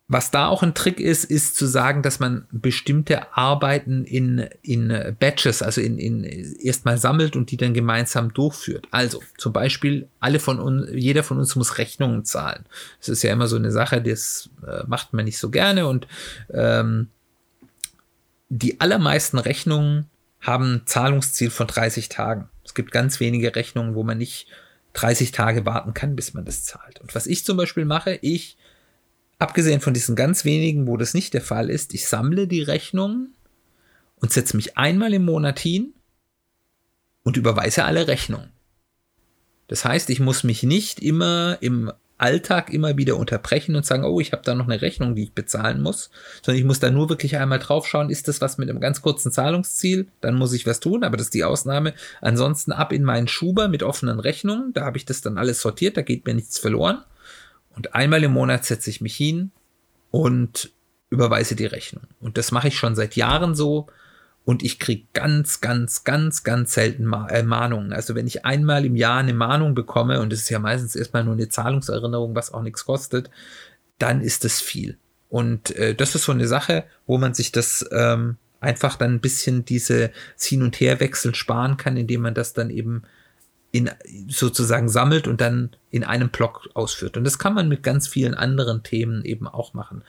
Was 0.09 0.31
da 0.31 0.47
auch 0.47 0.63
ein 0.63 0.73
Trick 0.73 1.01
ist, 1.01 1.25
ist 1.25 1.57
zu 1.57 1.65
sagen, 1.65 2.01
dass 2.01 2.19
man 2.21 2.47
bestimmte 2.49 3.35
Arbeiten 3.35 4.05
in, 4.05 4.47
in 4.61 5.15
Batches, 5.19 5.61
also 5.61 5.81
in, 5.81 5.99
in 5.99 6.23
erstmal 6.23 6.97
sammelt 6.97 7.35
und 7.35 7.51
die 7.51 7.57
dann 7.57 7.73
gemeinsam 7.73 8.33
durchführt. 8.33 8.87
Also 8.91 9.21
zum 9.37 9.51
Beispiel 9.51 10.07
alle 10.21 10.39
von 10.39 10.59
uns, 10.59 10.89
jeder 10.93 11.23
von 11.23 11.37
uns 11.37 11.57
muss 11.57 11.77
Rechnungen 11.77 12.23
zahlen. 12.23 12.63
Das 12.99 13.09
ist 13.09 13.21
ja 13.21 13.33
immer 13.33 13.47
so 13.47 13.57
eine 13.57 13.71
Sache, 13.71 14.01
das 14.01 14.49
äh, 14.65 14.83
macht 14.87 15.11
man 15.11 15.25
nicht 15.25 15.39
so 15.39 15.49
gerne 15.49 15.87
und 15.87 16.07
ähm, 16.53 17.09
die 18.47 18.79
allermeisten 18.79 19.39
Rechnungen 19.39 20.05
haben 20.39 20.75
ein 20.75 20.81
Zahlungsziel 20.85 21.49
von 21.49 21.67
30 21.67 22.07
Tagen. 22.07 22.47
Es 22.63 22.73
gibt 22.73 22.91
ganz 22.91 23.19
wenige 23.19 23.53
Rechnungen, 23.55 23.93
wo 23.93 24.03
man 24.03 24.17
nicht 24.17 24.47
30 24.93 25.33
Tage 25.33 25.65
warten 25.65 25.93
kann, 25.93 26.15
bis 26.15 26.33
man 26.33 26.45
das 26.45 26.63
zahlt. 26.63 27.01
Und 27.01 27.13
was 27.13 27.27
ich 27.27 27.43
zum 27.43 27.57
Beispiel 27.57 27.83
mache, 27.83 28.17
ich 28.21 28.57
abgesehen 29.39 29.81
von 29.81 29.93
diesen 29.93 30.15
ganz 30.15 30.45
wenigen, 30.45 30.87
wo 30.87 30.97
das 30.97 31.13
nicht 31.13 31.33
der 31.33 31.41
Fall 31.41 31.69
ist, 31.69 31.93
ich 31.93 32.07
sammle 32.07 32.47
die 32.47 32.61
Rechnungen 32.61 33.35
und 34.15 34.31
setze 34.31 34.55
mich 34.55 34.77
einmal 34.77 35.13
im 35.13 35.25
Monat 35.25 35.59
hin 35.59 35.93
und 37.23 37.37
überweise 37.37 37.85
alle 37.85 38.07
Rechnungen. 38.07 38.51
Das 39.67 39.85
heißt, 39.85 40.09
ich 40.09 40.19
muss 40.19 40.43
mich 40.43 40.63
nicht 40.63 40.99
immer 40.99 41.57
im 41.61 41.91
Alltag 42.17 42.73
immer 42.73 42.97
wieder 42.97 43.17
unterbrechen 43.17 43.75
und 43.75 43.85
sagen, 43.85 44.03
oh, 44.03 44.19
ich 44.19 44.31
habe 44.31 44.41
da 44.43 44.55
noch 44.55 44.67
eine 44.67 44.81
Rechnung, 44.81 45.13
die 45.13 45.23
ich 45.23 45.33
bezahlen 45.33 45.81
muss, 45.81 46.09
sondern 46.41 46.59
ich 46.59 46.65
muss 46.65 46.79
da 46.79 46.89
nur 46.89 47.09
wirklich 47.09 47.37
einmal 47.37 47.59
drauf 47.59 47.87
schauen, 47.87 48.09
ist 48.09 48.27
das 48.27 48.41
was 48.41 48.57
mit 48.57 48.69
einem 48.69 48.79
ganz 48.79 49.01
kurzen 49.01 49.31
Zahlungsziel, 49.31 50.07
dann 50.21 50.35
muss 50.35 50.53
ich 50.53 50.65
was 50.65 50.79
tun, 50.79 51.03
aber 51.03 51.17
das 51.17 51.27
ist 51.27 51.33
die 51.35 51.43
Ausnahme. 51.43 51.93
Ansonsten 52.21 52.71
ab 52.71 52.91
in 52.91 53.03
meinen 53.03 53.27
Schuber 53.27 53.67
mit 53.67 53.83
offenen 53.83 54.19
Rechnungen, 54.19 54.73
da 54.73 54.85
habe 54.85 54.97
ich 54.97 55.05
das 55.05 55.21
dann 55.21 55.37
alles 55.37 55.61
sortiert, 55.61 55.95
da 55.95 56.01
geht 56.01 56.25
mir 56.25 56.33
nichts 56.33 56.57
verloren. 56.57 57.03
Und 57.77 57.93
einmal 57.93 58.23
im 58.23 58.33
Monat 58.33 58.65
setze 58.65 58.89
ich 58.89 59.01
mich 59.01 59.15
hin 59.15 59.51
und 60.09 60.71
überweise 61.11 61.55
die 61.55 61.67
Rechnung. 61.67 62.05
Und 62.19 62.39
das 62.39 62.51
mache 62.51 62.69
ich 62.69 62.77
schon 62.77 62.95
seit 62.95 63.15
Jahren 63.15 63.53
so. 63.53 63.85
Und 64.45 64.63
ich 64.63 64.79
kriege 64.79 65.05
ganz, 65.13 65.61
ganz, 65.61 66.03
ganz, 66.03 66.43
ganz 66.43 66.73
selten 66.73 67.05
Ma 67.05 67.27
äh, 67.27 67.43
Mahnungen. 67.43 67.93
Also 67.93 68.15
wenn 68.15 68.25
ich 68.25 68.45
einmal 68.45 68.83
im 68.83 68.95
Jahr 68.95 69.19
eine 69.19 69.35
Mahnung 69.35 69.75
bekomme, 69.75 70.21
und 70.21 70.33
es 70.33 70.41
ist 70.41 70.49
ja 70.49 70.57
meistens 70.57 70.95
erstmal 70.95 71.23
nur 71.23 71.35
eine 71.35 71.49
Zahlungserinnerung, 71.49 72.33
was 72.33 72.51
auch 72.51 72.63
nichts 72.63 72.83
kostet, 72.83 73.29
dann 73.99 74.21
ist 74.21 74.43
das 74.43 74.59
viel. 74.59 74.97
Und 75.29 75.75
äh, 75.75 75.93
das 75.93 76.15
ist 76.15 76.23
so 76.23 76.31
eine 76.31 76.47
Sache, 76.47 76.83
wo 77.05 77.19
man 77.19 77.35
sich 77.35 77.51
das 77.51 77.87
ähm, 77.91 78.37
einfach 78.59 78.95
dann 78.95 79.13
ein 79.13 79.21
bisschen 79.21 79.65
diese 79.65 80.09
Hin- 80.39 80.63
und 80.63 80.79
Herwechsel 80.79 81.35
sparen 81.35 81.77
kann, 81.77 81.95
indem 81.95 82.21
man 82.21 82.33
das 82.33 82.53
dann 82.53 82.71
eben 82.71 83.03
in, 83.71 83.89
sozusagen 84.29 84.89
sammelt 84.89 85.27
und 85.27 85.41
dann 85.41 85.71
in 85.91 86.03
einem 86.03 86.29
Block 86.29 86.69
ausführt. 86.73 87.17
Und 87.17 87.23
das 87.23 87.39
kann 87.39 87.53
man 87.53 87.67
mit 87.67 87.83
ganz 87.83 88.07
vielen 88.07 88.33
anderen 88.33 88.83
Themen 88.83 89.23
eben 89.25 89.47
auch 89.47 89.73
machen. 89.73 90.03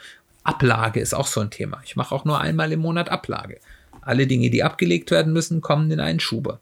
Ablage 0.44 1.00
ist 1.00 1.14
auch 1.14 1.26
so 1.26 1.40
ein 1.40 1.50
Thema. 1.50 1.80
Ich 1.84 1.96
mache 1.96 2.14
auch 2.14 2.24
nur 2.24 2.40
einmal 2.40 2.72
im 2.72 2.80
Monat 2.80 3.10
Ablage. 3.10 3.60
Alle 4.00 4.26
Dinge, 4.26 4.50
die 4.50 4.62
abgelegt 4.62 5.10
werden 5.10 5.32
müssen, 5.32 5.60
kommen 5.60 5.90
in 5.90 6.00
einen 6.00 6.20
Schuber. 6.20 6.60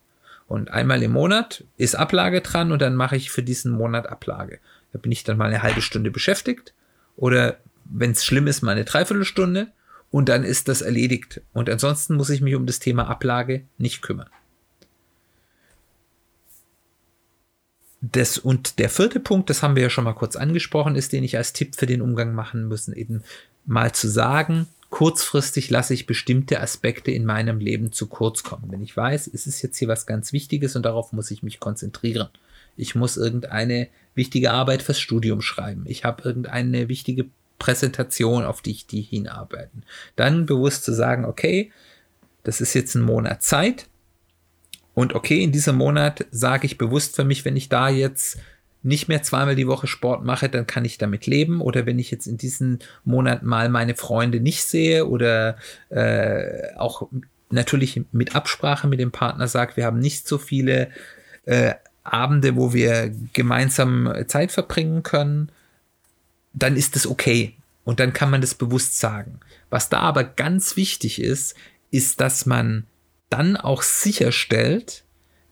Und 0.48 0.70
einmal 0.70 1.02
im 1.02 1.12
Monat 1.12 1.64
ist 1.76 1.96
Ablage 1.96 2.40
dran 2.40 2.72
und 2.72 2.80
dann 2.80 2.96
mache 2.96 3.16
ich 3.16 3.30
für 3.30 3.42
diesen 3.42 3.72
Monat 3.72 4.08
Ablage. 4.08 4.58
Da 4.92 4.98
bin 4.98 5.12
ich 5.12 5.24
dann 5.24 5.36
mal 5.36 5.46
eine 5.46 5.62
halbe 5.62 5.82
Stunde 5.82 6.10
beschäftigt 6.10 6.72
oder 7.16 7.58
wenn 7.84 8.12
es 8.12 8.24
schlimm 8.24 8.46
ist, 8.46 8.62
mal 8.62 8.72
eine 8.72 8.84
Dreiviertelstunde 8.84 9.68
und 10.10 10.28
dann 10.28 10.44
ist 10.44 10.68
das 10.68 10.82
erledigt. 10.82 11.42
Und 11.52 11.68
ansonsten 11.68 12.14
muss 12.14 12.30
ich 12.30 12.40
mich 12.40 12.54
um 12.54 12.66
das 12.66 12.78
Thema 12.78 13.08
Ablage 13.08 13.64
nicht 13.78 14.02
kümmern. 14.02 14.28
Das, 18.12 18.38
und 18.38 18.78
der 18.78 18.90
vierte 18.90 19.20
Punkt, 19.20 19.50
das 19.50 19.62
haben 19.62 19.74
wir 19.74 19.82
ja 19.82 19.90
schon 19.90 20.04
mal 20.04 20.12
kurz 20.12 20.36
angesprochen, 20.36 20.96
ist, 20.96 21.12
den 21.12 21.24
ich 21.24 21.36
als 21.36 21.52
Tipp 21.52 21.76
für 21.76 21.86
den 21.86 22.02
Umgang 22.02 22.34
machen 22.34 22.68
müssen, 22.68 22.94
eben 22.94 23.22
mal 23.64 23.92
zu 23.92 24.08
sagen, 24.08 24.66
kurzfristig 24.90 25.70
lasse 25.70 25.94
ich 25.94 26.06
bestimmte 26.06 26.60
Aspekte 26.60 27.10
in 27.10 27.24
meinem 27.24 27.58
Leben 27.58 27.92
zu 27.92 28.06
kurz 28.06 28.42
kommen. 28.42 28.70
Wenn 28.70 28.82
ich 28.82 28.96
weiß, 28.96 29.28
es 29.32 29.46
ist 29.46 29.62
jetzt 29.62 29.78
hier 29.78 29.88
was 29.88 30.06
ganz 30.06 30.32
Wichtiges 30.32 30.76
und 30.76 30.84
darauf 30.84 31.12
muss 31.12 31.30
ich 31.30 31.42
mich 31.42 31.58
konzentrieren. 31.58 32.28
Ich 32.76 32.94
muss 32.94 33.16
irgendeine 33.16 33.88
wichtige 34.14 34.52
Arbeit 34.52 34.82
fürs 34.82 35.00
Studium 35.00 35.40
schreiben. 35.40 35.84
Ich 35.86 36.04
habe 36.04 36.22
irgendeine 36.22 36.88
wichtige 36.88 37.26
Präsentation, 37.58 38.44
auf 38.44 38.62
die 38.62 38.72
ich 38.72 38.86
die 38.86 39.02
hinarbeiten. 39.02 39.82
Dann 40.14 40.46
bewusst 40.46 40.84
zu 40.84 40.92
sagen, 40.92 41.24
okay, 41.24 41.72
das 42.42 42.60
ist 42.60 42.74
jetzt 42.74 42.94
ein 42.94 43.02
Monat 43.02 43.42
Zeit. 43.42 43.86
Und 44.96 45.14
okay, 45.14 45.42
in 45.42 45.52
diesem 45.52 45.76
Monat 45.76 46.24
sage 46.30 46.64
ich 46.64 46.78
bewusst 46.78 47.16
für 47.16 47.24
mich, 47.24 47.44
wenn 47.44 47.54
ich 47.54 47.68
da 47.68 47.90
jetzt 47.90 48.38
nicht 48.82 49.08
mehr 49.08 49.22
zweimal 49.22 49.54
die 49.54 49.66
Woche 49.66 49.86
Sport 49.86 50.24
mache, 50.24 50.48
dann 50.48 50.66
kann 50.66 50.86
ich 50.86 50.96
damit 50.96 51.26
leben. 51.26 51.60
Oder 51.60 51.84
wenn 51.84 51.98
ich 51.98 52.10
jetzt 52.10 52.26
in 52.26 52.38
diesem 52.38 52.78
Monat 53.04 53.42
mal 53.42 53.68
meine 53.68 53.94
Freunde 53.94 54.40
nicht 54.40 54.64
sehe 54.64 55.04
oder 55.06 55.58
äh, 55.90 56.74
auch 56.76 57.10
natürlich 57.50 58.00
mit 58.10 58.34
Absprache 58.34 58.88
mit 58.88 58.98
dem 58.98 59.12
Partner 59.12 59.48
sage, 59.48 59.76
wir 59.76 59.84
haben 59.84 59.98
nicht 59.98 60.26
so 60.26 60.38
viele 60.38 60.88
äh, 61.44 61.74
Abende, 62.02 62.56
wo 62.56 62.72
wir 62.72 63.14
gemeinsam 63.34 64.10
Zeit 64.28 64.50
verbringen 64.50 65.02
können, 65.02 65.52
dann 66.54 66.74
ist 66.74 66.96
das 66.96 67.06
okay. 67.06 67.52
Und 67.84 68.00
dann 68.00 68.14
kann 68.14 68.30
man 68.30 68.40
das 68.40 68.54
bewusst 68.54 68.98
sagen. 68.98 69.40
Was 69.68 69.90
da 69.90 70.00
aber 70.00 70.24
ganz 70.24 70.74
wichtig 70.74 71.20
ist, 71.20 71.54
ist, 71.90 72.18
dass 72.22 72.46
man 72.46 72.86
dann 73.30 73.56
auch 73.56 73.82
sicherstellt, 73.82 75.04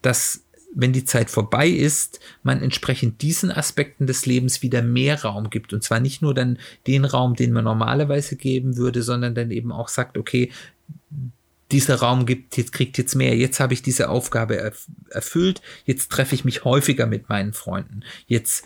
dass 0.02 0.44
wenn 0.74 0.92
die 0.92 1.04
Zeit 1.04 1.30
vorbei 1.30 1.68
ist, 1.68 2.20
man 2.42 2.60
entsprechend 2.60 3.22
diesen 3.22 3.52
Aspekten 3.52 4.06
des 4.06 4.26
Lebens 4.26 4.60
wieder 4.60 4.82
mehr 4.82 5.22
Raum 5.22 5.50
gibt. 5.50 5.72
Und 5.72 5.84
zwar 5.84 6.00
nicht 6.00 6.20
nur 6.20 6.34
dann 6.34 6.58
den 6.86 7.04
Raum, 7.04 7.36
den 7.36 7.52
man 7.52 7.64
normalerweise 7.64 8.36
geben 8.36 8.76
würde, 8.76 9.02
sondern 9.02 9.34
dann 9.34 9.52
eben 9.52 9.70
auch 9.70 9.88
sagt, 9.88 10.18
okay, 10.18 10.50
dieser 11.70 11.96
Raum 11.96 12.26
gibt, 12.26 12.56
jetzt 12.56 12.72
kriegt 12.72 12.98
jetzt 12.98 13.14
mehr, 13.14 13.36
jetzt 13.36 13.60
habe 13.60 13.72
ich 13.72 13.82
diese 13.82 14.08
Aufgabe 14.08 14.72
erfüllt, 15.10 15.62
jetzt 15.84 16.10
treffe 16.10 16.34
ich 16.34 16.44
mich 16.44 16.64
häufiger 16.64 17.06
mit 17.06 17.28
meinen 17.28 17.52
Freunden, 17.52 18.02
jetzt 18.26 18.64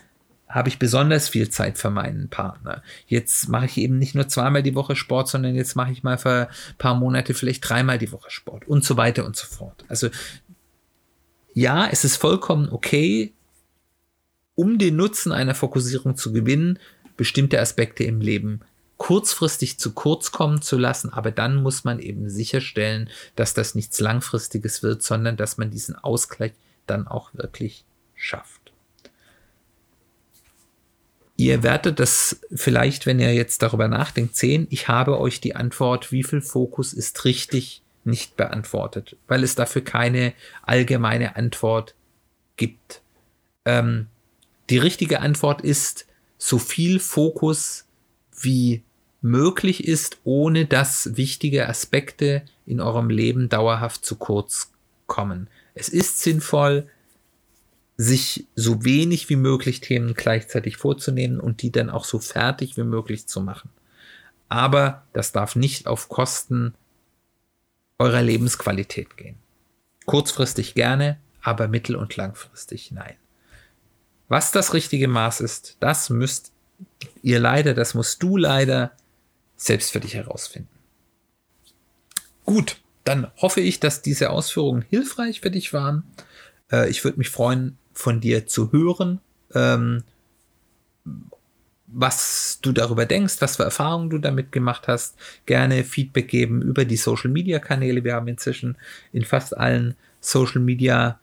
habe 0.49 0.69
ich 0.69 0.79
besonders 0.79 1.29
viel 1.29 1.51
Zeit 1.51 1.79
für 1.79 1.91
meinen 1.91 2.29
Partner. 2.29 2.83
Jetzt 3.07 3.49
mache 3.49 3.67
ich 3.67 3.77
eben 3.77 3.99
nicht 3.99 4.15
nur 4.15 4.29
zweimal 4.29 4.63
die 4.63 4.75
Woche 4.75 4.97
Sport, 4.97 5.29
sondern 5.29 5.55
jetzt 5.55 5.77
mache 5.77 5.93
ich 5.93 6.03
mal 6.03 6.19
für 6.19 6.49
ein 6.49 6.79
paar 6.79 6.95
Monate 6.95 7.35
vielleicht 7.35 7.69
dreimal 7.69 7.99
die 7.99 8.13
Woche 8.13 8.31
Sport 8.31 8.67
und 8.67 8.85
so 8.85 8.97
weiter 8.97 9.27
und 9.27 9.37
so 9.37 9.47
fort. 9.47 9.85
Also 9.89 10.09
ja, 11.53 11.89
es 11.91 12.05
ist 12.05 12.17
vollkommen 12.17 12.69
okay, 12.71 13.33
um 14.55 14.79
den 14.79 14.97
Nutzen 14.97 15.33
einer 15.33 15.55
Fokussierung 15.55 16.17
zu 16.17 16.33
gewinnen, 16.33 16.79
bestimmte 17.17 17.61
Aspekte 17.61 18.05
im 18.05 18.21
Leben 18.21 18.61
kurzfristig 18.99 19.79
zu 19.79 19.93
kurz 19.93 20.33
kommen 20.33 20.61
zu 20.61 20.77
lassen, 20.77 21.13
aber 21.13 21.31
dann 21.31 21.63
muss 21.63 21.85
man 21.85 22.01
eben 22.01 22.29
sicherstellen, 22.29 23.09
dass 23.37 23.55
das 23.55 23.75
nichts 23.75 24.01
Langfristiges 24.01 24.83
wird, 24.83 25.03
sondern 25.03 25.37
dass 25.37 25.57
man 25.57 25.71
diesen 25.71 25.95
Ausgleich 25.95 26.53
dann 26.87 27.07
auch 27.07 27.31
wirklich 27.33 27.85
schafft. 28.15 28.68
Ihr 31.41 31.63
werdet 31.63 32.01
das 32.01 32.41
vielleicht, 32.53 33.07
wenn 33.07 33.21
ihr 33.21 33.33
jetzt 33.33 33.63
darüber 33.63 33.87
nachdenkt, 33.87 34.35
sehen. 34.35 34.67
Ich 34.71 34.89
habe 34.89 35.21
euch 35.21 35.41
die 35.41 35.55
Antwort, 35.55 36.11
wie 36.11 36.25
viel 36.25 36.41
Fokus 36.41 36.93
ist 36.93 37.25
richtig, 37.25 37.81
nicht 38.03 38.37
beantwortet, 38.37 39.17
weil 39.29 39.45
es 39.45 39.55
dafür 39.55 39.83
keine 39.83 40.33
allgemeine 40.63 41.37
Antwort 41.37 41.95
gibt. 42.57 43.03
Ähm, 43.65 44.09
die 44.69 44.79
richtige 44.79 45.21
Antwort 45.21 45.61
ist, 45.61 46.07
so 46.39 46.59
viel 46.59 46.99
Fokus 46.99 47.87
wie 48.41 48.83
möglich 49.21 49.87
ist, 49.87 50.19
ohne 50.25 50.67
dass 50.67 51.17
wichtige 51.17 51.69
Aspekte 51.69 52.43
in 52.67 52.81
eurem 52.81 53.11
Leben 53.11 53.49
dauerhaft 53.49 54.05
zu 54.05 54.17
kurz 54.17 54.73
kommen. 55.07 55.47
Es 55.75 55.89
ist 55.89 56.21
sinnvoll, 56.21 56.89
sich 58.01 58.47
so 58.55 58.85
wenig 58.85 59.29
wie 59.29 59.37
möglich 59.37 59.81
Themen 59.81 60.15
gleichzeitig 60.15 60.77
vorzunehmen 60.77 61.41
und 61.41 61.63
die 61.63 61.73
dann 61.73 61.91
auch 61.91 62.05
so 62.05 62.21
fertig 62.21 62.77
wie 62.77 62.85
möglich 62.85 63.27
zu 63.27 63.41
machen. 63.41 63.71
Aber 64.49 65.05
das 65.13 65.33
darf 65.33 65.57
nicht 65.57 65.89
auf 65.89 66.09
Kosten 66.09 66.75
eurer 67.99 68.23
Lebensqualität 68.23 69.17
gehen. 69.17 69.35
Kurzfristig 70.07 70.75
gerne, 70.75 71.19
aber 71.43 71.67
mittel- 71.67 71.97
und 71.97 72.17
langfristig 72.17 72.93
nein. 72.93 73.17
Was 74.29 74.53
das 74.53 74.75
richtige 74.75 75.09
Maß 75.09 75.41
ist, 75.41 75.77
das 75.81 76.09
müsst 76.09 76.53
ihr 77.23 77.41
leider, 77.41 77.75
das 77.75 77.95
musst 77.95 78.23
du 78.23 78.37
leider 78.37 78.93
selbst 79.57 79.91
für 79.91 80.01
dich 80.01 80.15
herausfinden. 80.15 80.69
Gut, 82.45 82.81
dann 83.03 83.33
hoffe 83.39 83.61
ich, 83.61 83.81
dass 83.81 84.03
diese 84.03 84.31
Ausführungen 84.31 84.83
hilfreich 84.83 85.41
für 85.41 85.51
dich 85.51 85.73
waren. 85.73 86.05
Äh, 86.71 86.89
ich 86.89 87.03
würde 87.05 87.19
mich 87.19 87.31
freuen, 87.31 87.77
von 87.99 88.21
dir 88.21 88.47
zu 88.47 88.71
hören, 88.71 89.21
ähm, 89.55 90.05
was 91.89 92.61
du 92.63 92.71
darüber 92.71 93.07
denkst, 93.07 93.39
was 93.41 93.57
für 93.57 93.65
Erfahrungen 93.65 94.09
du 94.09 94.19
damit 94.19 94.53
gemacht 94.53 94.87
hast. 94.87 95.17
Gerne 95.47 95.83
Feedback 95.83 96.29
geben 96.29 96.63
über 96.63 96.85
die 96.85 96.97
Social 96.97 97.29
Media 97.29 97.59
Kanäle. 97.59 98.05
Wir 98.05 98.15
haben 98.15 98.29
inzwischen 98.29 98.77
in 99.13 99.25
fast 99.25 99.57
allen 99.57 99.97
Social 100.21 100.61
Media 100.61 101.19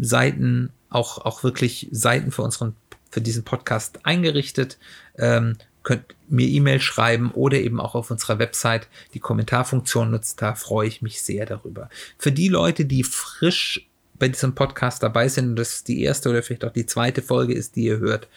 Seiten 0.00 0.70
auch, 0.90 1.18
auch 1.18 1.44
wirklich 1.44 1.86
Seiten 1.92 2.32
für 2.32 2.42
unseren, 2.42 2.74
für 3.08 3.20
diesen 3.20 3.44
Podcast 3.44 4.00
eingerichtet. 4.04 4.78
Ähm, 5.18 5.56
könnt 5.84 6.16
mir 6.28 6.48
E-Mail 6.48 6.80
schreiben 6.80 7.30
oder 7.30 7.58
eben 7.58 7.78
auch 7.78 7.94
auf 7.94 8.10
unserer 8.10 8.40
Website 8.40 8.88
die 9.14 9.20
Kommentarfunktion 9.20 10.10
nutzt. 10.10 10.42
Da 10.42 10.56
freue 10.56 10.88
ich 10.88 11.02
mich 11.02 11.22
sehr 11.22 11.46
darüber. 11.46 11.88
Für 12.18 12.32
die 12.32 12.48
Leute, 12.48 12.84
die 12.84 13.04
frisch 13.04 13.86
bei 14.18 14.28
diesem 14.28 14.54
Podcast 14.54 15.02
dabei 15.02 15.28
sind 15.28 15.50
und 15.50 15.56
das 15.56 15.84
die 15.84 16.02
erste 16.02 16.30
oder 16.30 16.42
vielleicht 16.42 16.64
auch 16.64 16.72
die 16.72 16.86
zweite 16.86 17.22
Folge 17.22 17.54
ist, 17.54 17.76
die 17.76 17.84
ihr 17.84 17.98
hört. 17.98 18.28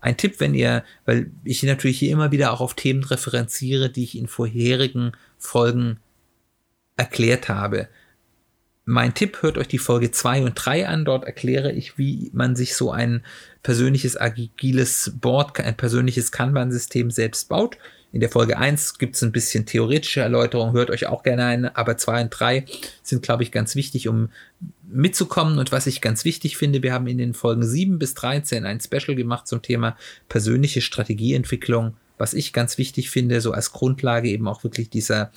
Ein 0.00 0.16
Tipp, 0.16 0.40
wenn 0.40 0.54
ihr, 0.54 0.84
weil 1.04 1.30
ich 1.44 1.62
natürlich 1.62 1.98
hier 1.98 2.10
immer 2.10 2.32
wieder 2.32 2.52
auch 2.52 2.60
auf 2.60 2.74
Themen 2.74 3.04
referenziere, 3.04 3.88
die 3.88 4.02
ich 4.04 4.18
in 4.18 4.26
vorherigen 4.26 5.12
Folgen 5.38 6.00
erklärt 6.96 7.48
habe. 7.48 7.88
Mein 8.84 9.14
Tipp, 9.14 9.42
hört 9.42 9.58
euch 9.58 9.68
die 9.68 9.78
Folge 9.78 10.10
2 10.10 10.42
und 10.42 10.54
3 10.54 10.88
an. 10.88 11.04
Dort 11.04 11.24
erkläre 11.24 11.70
ich, 11.70 11.98
wie 11.98 12.30
man 12.32 12.56
sich 12.56 12.74
so 12.74 12.90
ein 12.90 13.24
persönliches 13.62 14.20
agiles 14.20 15.12
Board, 15.20 15.60
ein 15.60 15.76
persönliches 15.76 16.32
Kanban-System 16.32 17.12
selbst 17.12 17.48
baut. 17.48 17.78
In 18.12 18.20
der 18.20 18.28
Folge 18.28 18.58
1 18.58 18.98
gibt 18.98 19.16
es 19.16 19.22
ein 19.22 19.32
bisschen 19.32 19.64
theoretische 19.64 20.20
Erläuterung, 20.20 20.72
hört 20.72 20.90
euch 20.90 21.06
auch 21.06 21.22
gerne 21.22 21.46
ein, 21.46 21.64
aber 21.64 21.96
2 21.96 22.24
und 22.24 22.30
3 22.30 22.66
sind, 23.02 23.22
glaube 23.22 23.42
ich, 23.42 23.50
ganz 23.50 23.74
wichtig, 23.74 24.06
um 24.06 24.28
mitzukommen. 24.82 25.58
Und 25.58 25.72
was 25.72 25.86
ich 25.86 26.02
ganz 26.02 26.26
wichtig 26.26 26.58
finde, 26.58 26.82
wir 26.82 26.92
haben 26.92 27.06
in 27.06 27.16
den 27.16 27.32
Folgen 27.32 27.62
7 27.62 27.98
bis 27.98 28.12
13 28.14 28.66
ein 28.66 28.80
Special 28.80 29.16
gemacht 29.16 29.46
zum 29.46 29.62
Thema 29.62 29.96
persönliche 30.28 30.82
Strategieentwicklung, 30.82 31.96
was 32.18 32.34
ich 32.34 32.52
ganz 32.52 32.76
wichtig 32.76 33.08
finde, 33.08 33.40
so 33.40 33.52
als 33.52 33.72
Grundlage 33.72 34.28
eben 34.28 34.46
auch 34.46 34.62
wirklich 34.62 34.90
dieser 34.90 35.32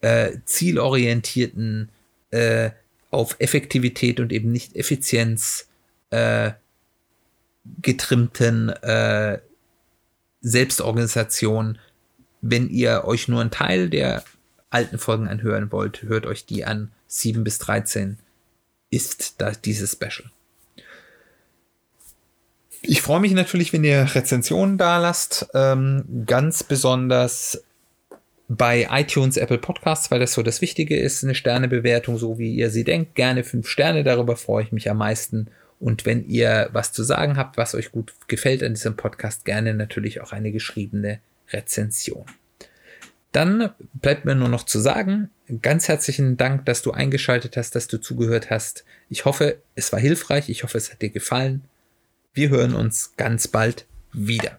äh, 0.00 0.38
zielorientierten, 0.46 1.90
äh, 2.30 2.70
auf 3.10 3.36
Effektivität 3.38 4.20
und 4.20 4.32
eben 4.32 4.50
nicht 4.50 4.74
Effizienz 4.74 5.68
äh, 6.10 6.52
getrimmten 7.80 8.70
äh, 8.70 9.38
Selbstorganisation. 10.44 11.78
Wenn 12.40 12.68
ihr 12.68 13.04
euch 13.04 13.26
nur 13.26 13.40
einen 13.40 13.50
Teil 13.50 13.88
der 13.88 14.22
alten 14.70 14.98
Folgen 14.98 15.26
anhören 15.26 15.72
wollt, 15.72 16.02
hört 16.02 16.26
euch 16.26 16.46
die 16.46 16.64
an. 16.64 16.92
7 17.08 17.42
bis 17.42 17.58
13 17.58 18.18
ist 18.90 19.40
da 19.40 19.50
dieses 19.52 19.92
Special. 19.92 20.30
Ich 22.82 23.00
freue 23.00 23.20
mich 23.20 23.32
natürlich, 23.32 23.72
wenn 23.72 23.82
ihr 23.82 24.14
Rezensionen 24.14 24.76
da 24.76 24.98
lasst. 24.98 25.48
Ähm, 25.54 26.04
ganz 26.26 26.62
besonders 26.62 27.64
bei 28.48 28.88
iTunes, 28.90 29.38
Apple 29.38 29.56
Podcasts, 29.56 30.10
weil 30.10 30.20
das 30.20 30.34
so 30.34 30.42
das 30.42 30.60
Wichtige 30.60 30.98
ist. 30.98 31.24
Eine 31.24 31.34
Sternebewertung, 31.34 32.18
so 32.18 32.38
wie 32.38 32.54
ihr 32.54 32.70
sie 32.70 32.84
denkt. 32.84 33.14
Gerne 33.14 33.42
fünf 33.42 33.68
Sterne, 33.68 34.04
darüber 34.04 34.36
freue 34.36 34.64
ich 34.64 34.72
mich 34.72 34.90
am 34.90 34.98
meisten. 34.98 35.48
Und 35.84 36.06
wenn 36.06 36.26
ihr 36.26 36.70
was 36.72 36.94
zu 36.94 37.02
sagen 37.02 37.36
habt, 37.36 37.58
was 37.58 37.74
euch 37.74 37.92
gut 37.92 38.14
gefällt 38.26 38.62
an 38.62 38.72
diesem 38.72 38.96
Podcast, 38.96 39.44
gerne 39.44 39.74
natürlich 39.74 40.22
auch 40.22 40.32
eine 40.32 40.50
geschriebene 40.50 41.20
Rezension. 41.50 42.24
Dann 43.32 43.68
bleibt 43.92 44.24
mir 44.24 44.34
nur 44.34 44.48
noch 44.48 44.62
zu 44.64 44.80
sagen, 44.80 45.28
ganz 45.60 45.86
herzlichen 45.86 46.38
Dank, 46.38 46.64
dass 46.64 46.80
du 46.80 46.92
eingeschaltet 46.92 47.58
hast, 47.58 47.74
dass 47.74 47.86
du 47.86 47.98
zugehört 47.98 48.48
hast. 48.48 48.86
Ich 49.10 49.26
hoffe, 49.26 49.58
es 49.74 49.92
war 49.92 50.00
hilfreich. 50.00 50.48
Ich 50.48 50.62
hoffe, 50.62 50.78
es 50.78 50.90
hat 50.90 51.02
dir 51.02 51.10
gefallen. 51.10 51.64
Wir 52.32 52.48
hören 52.48 52.74
uns 52.74 53.12
ganz 53.18 53.46
bald 53.46 53.84
wieder. 54.10 54.58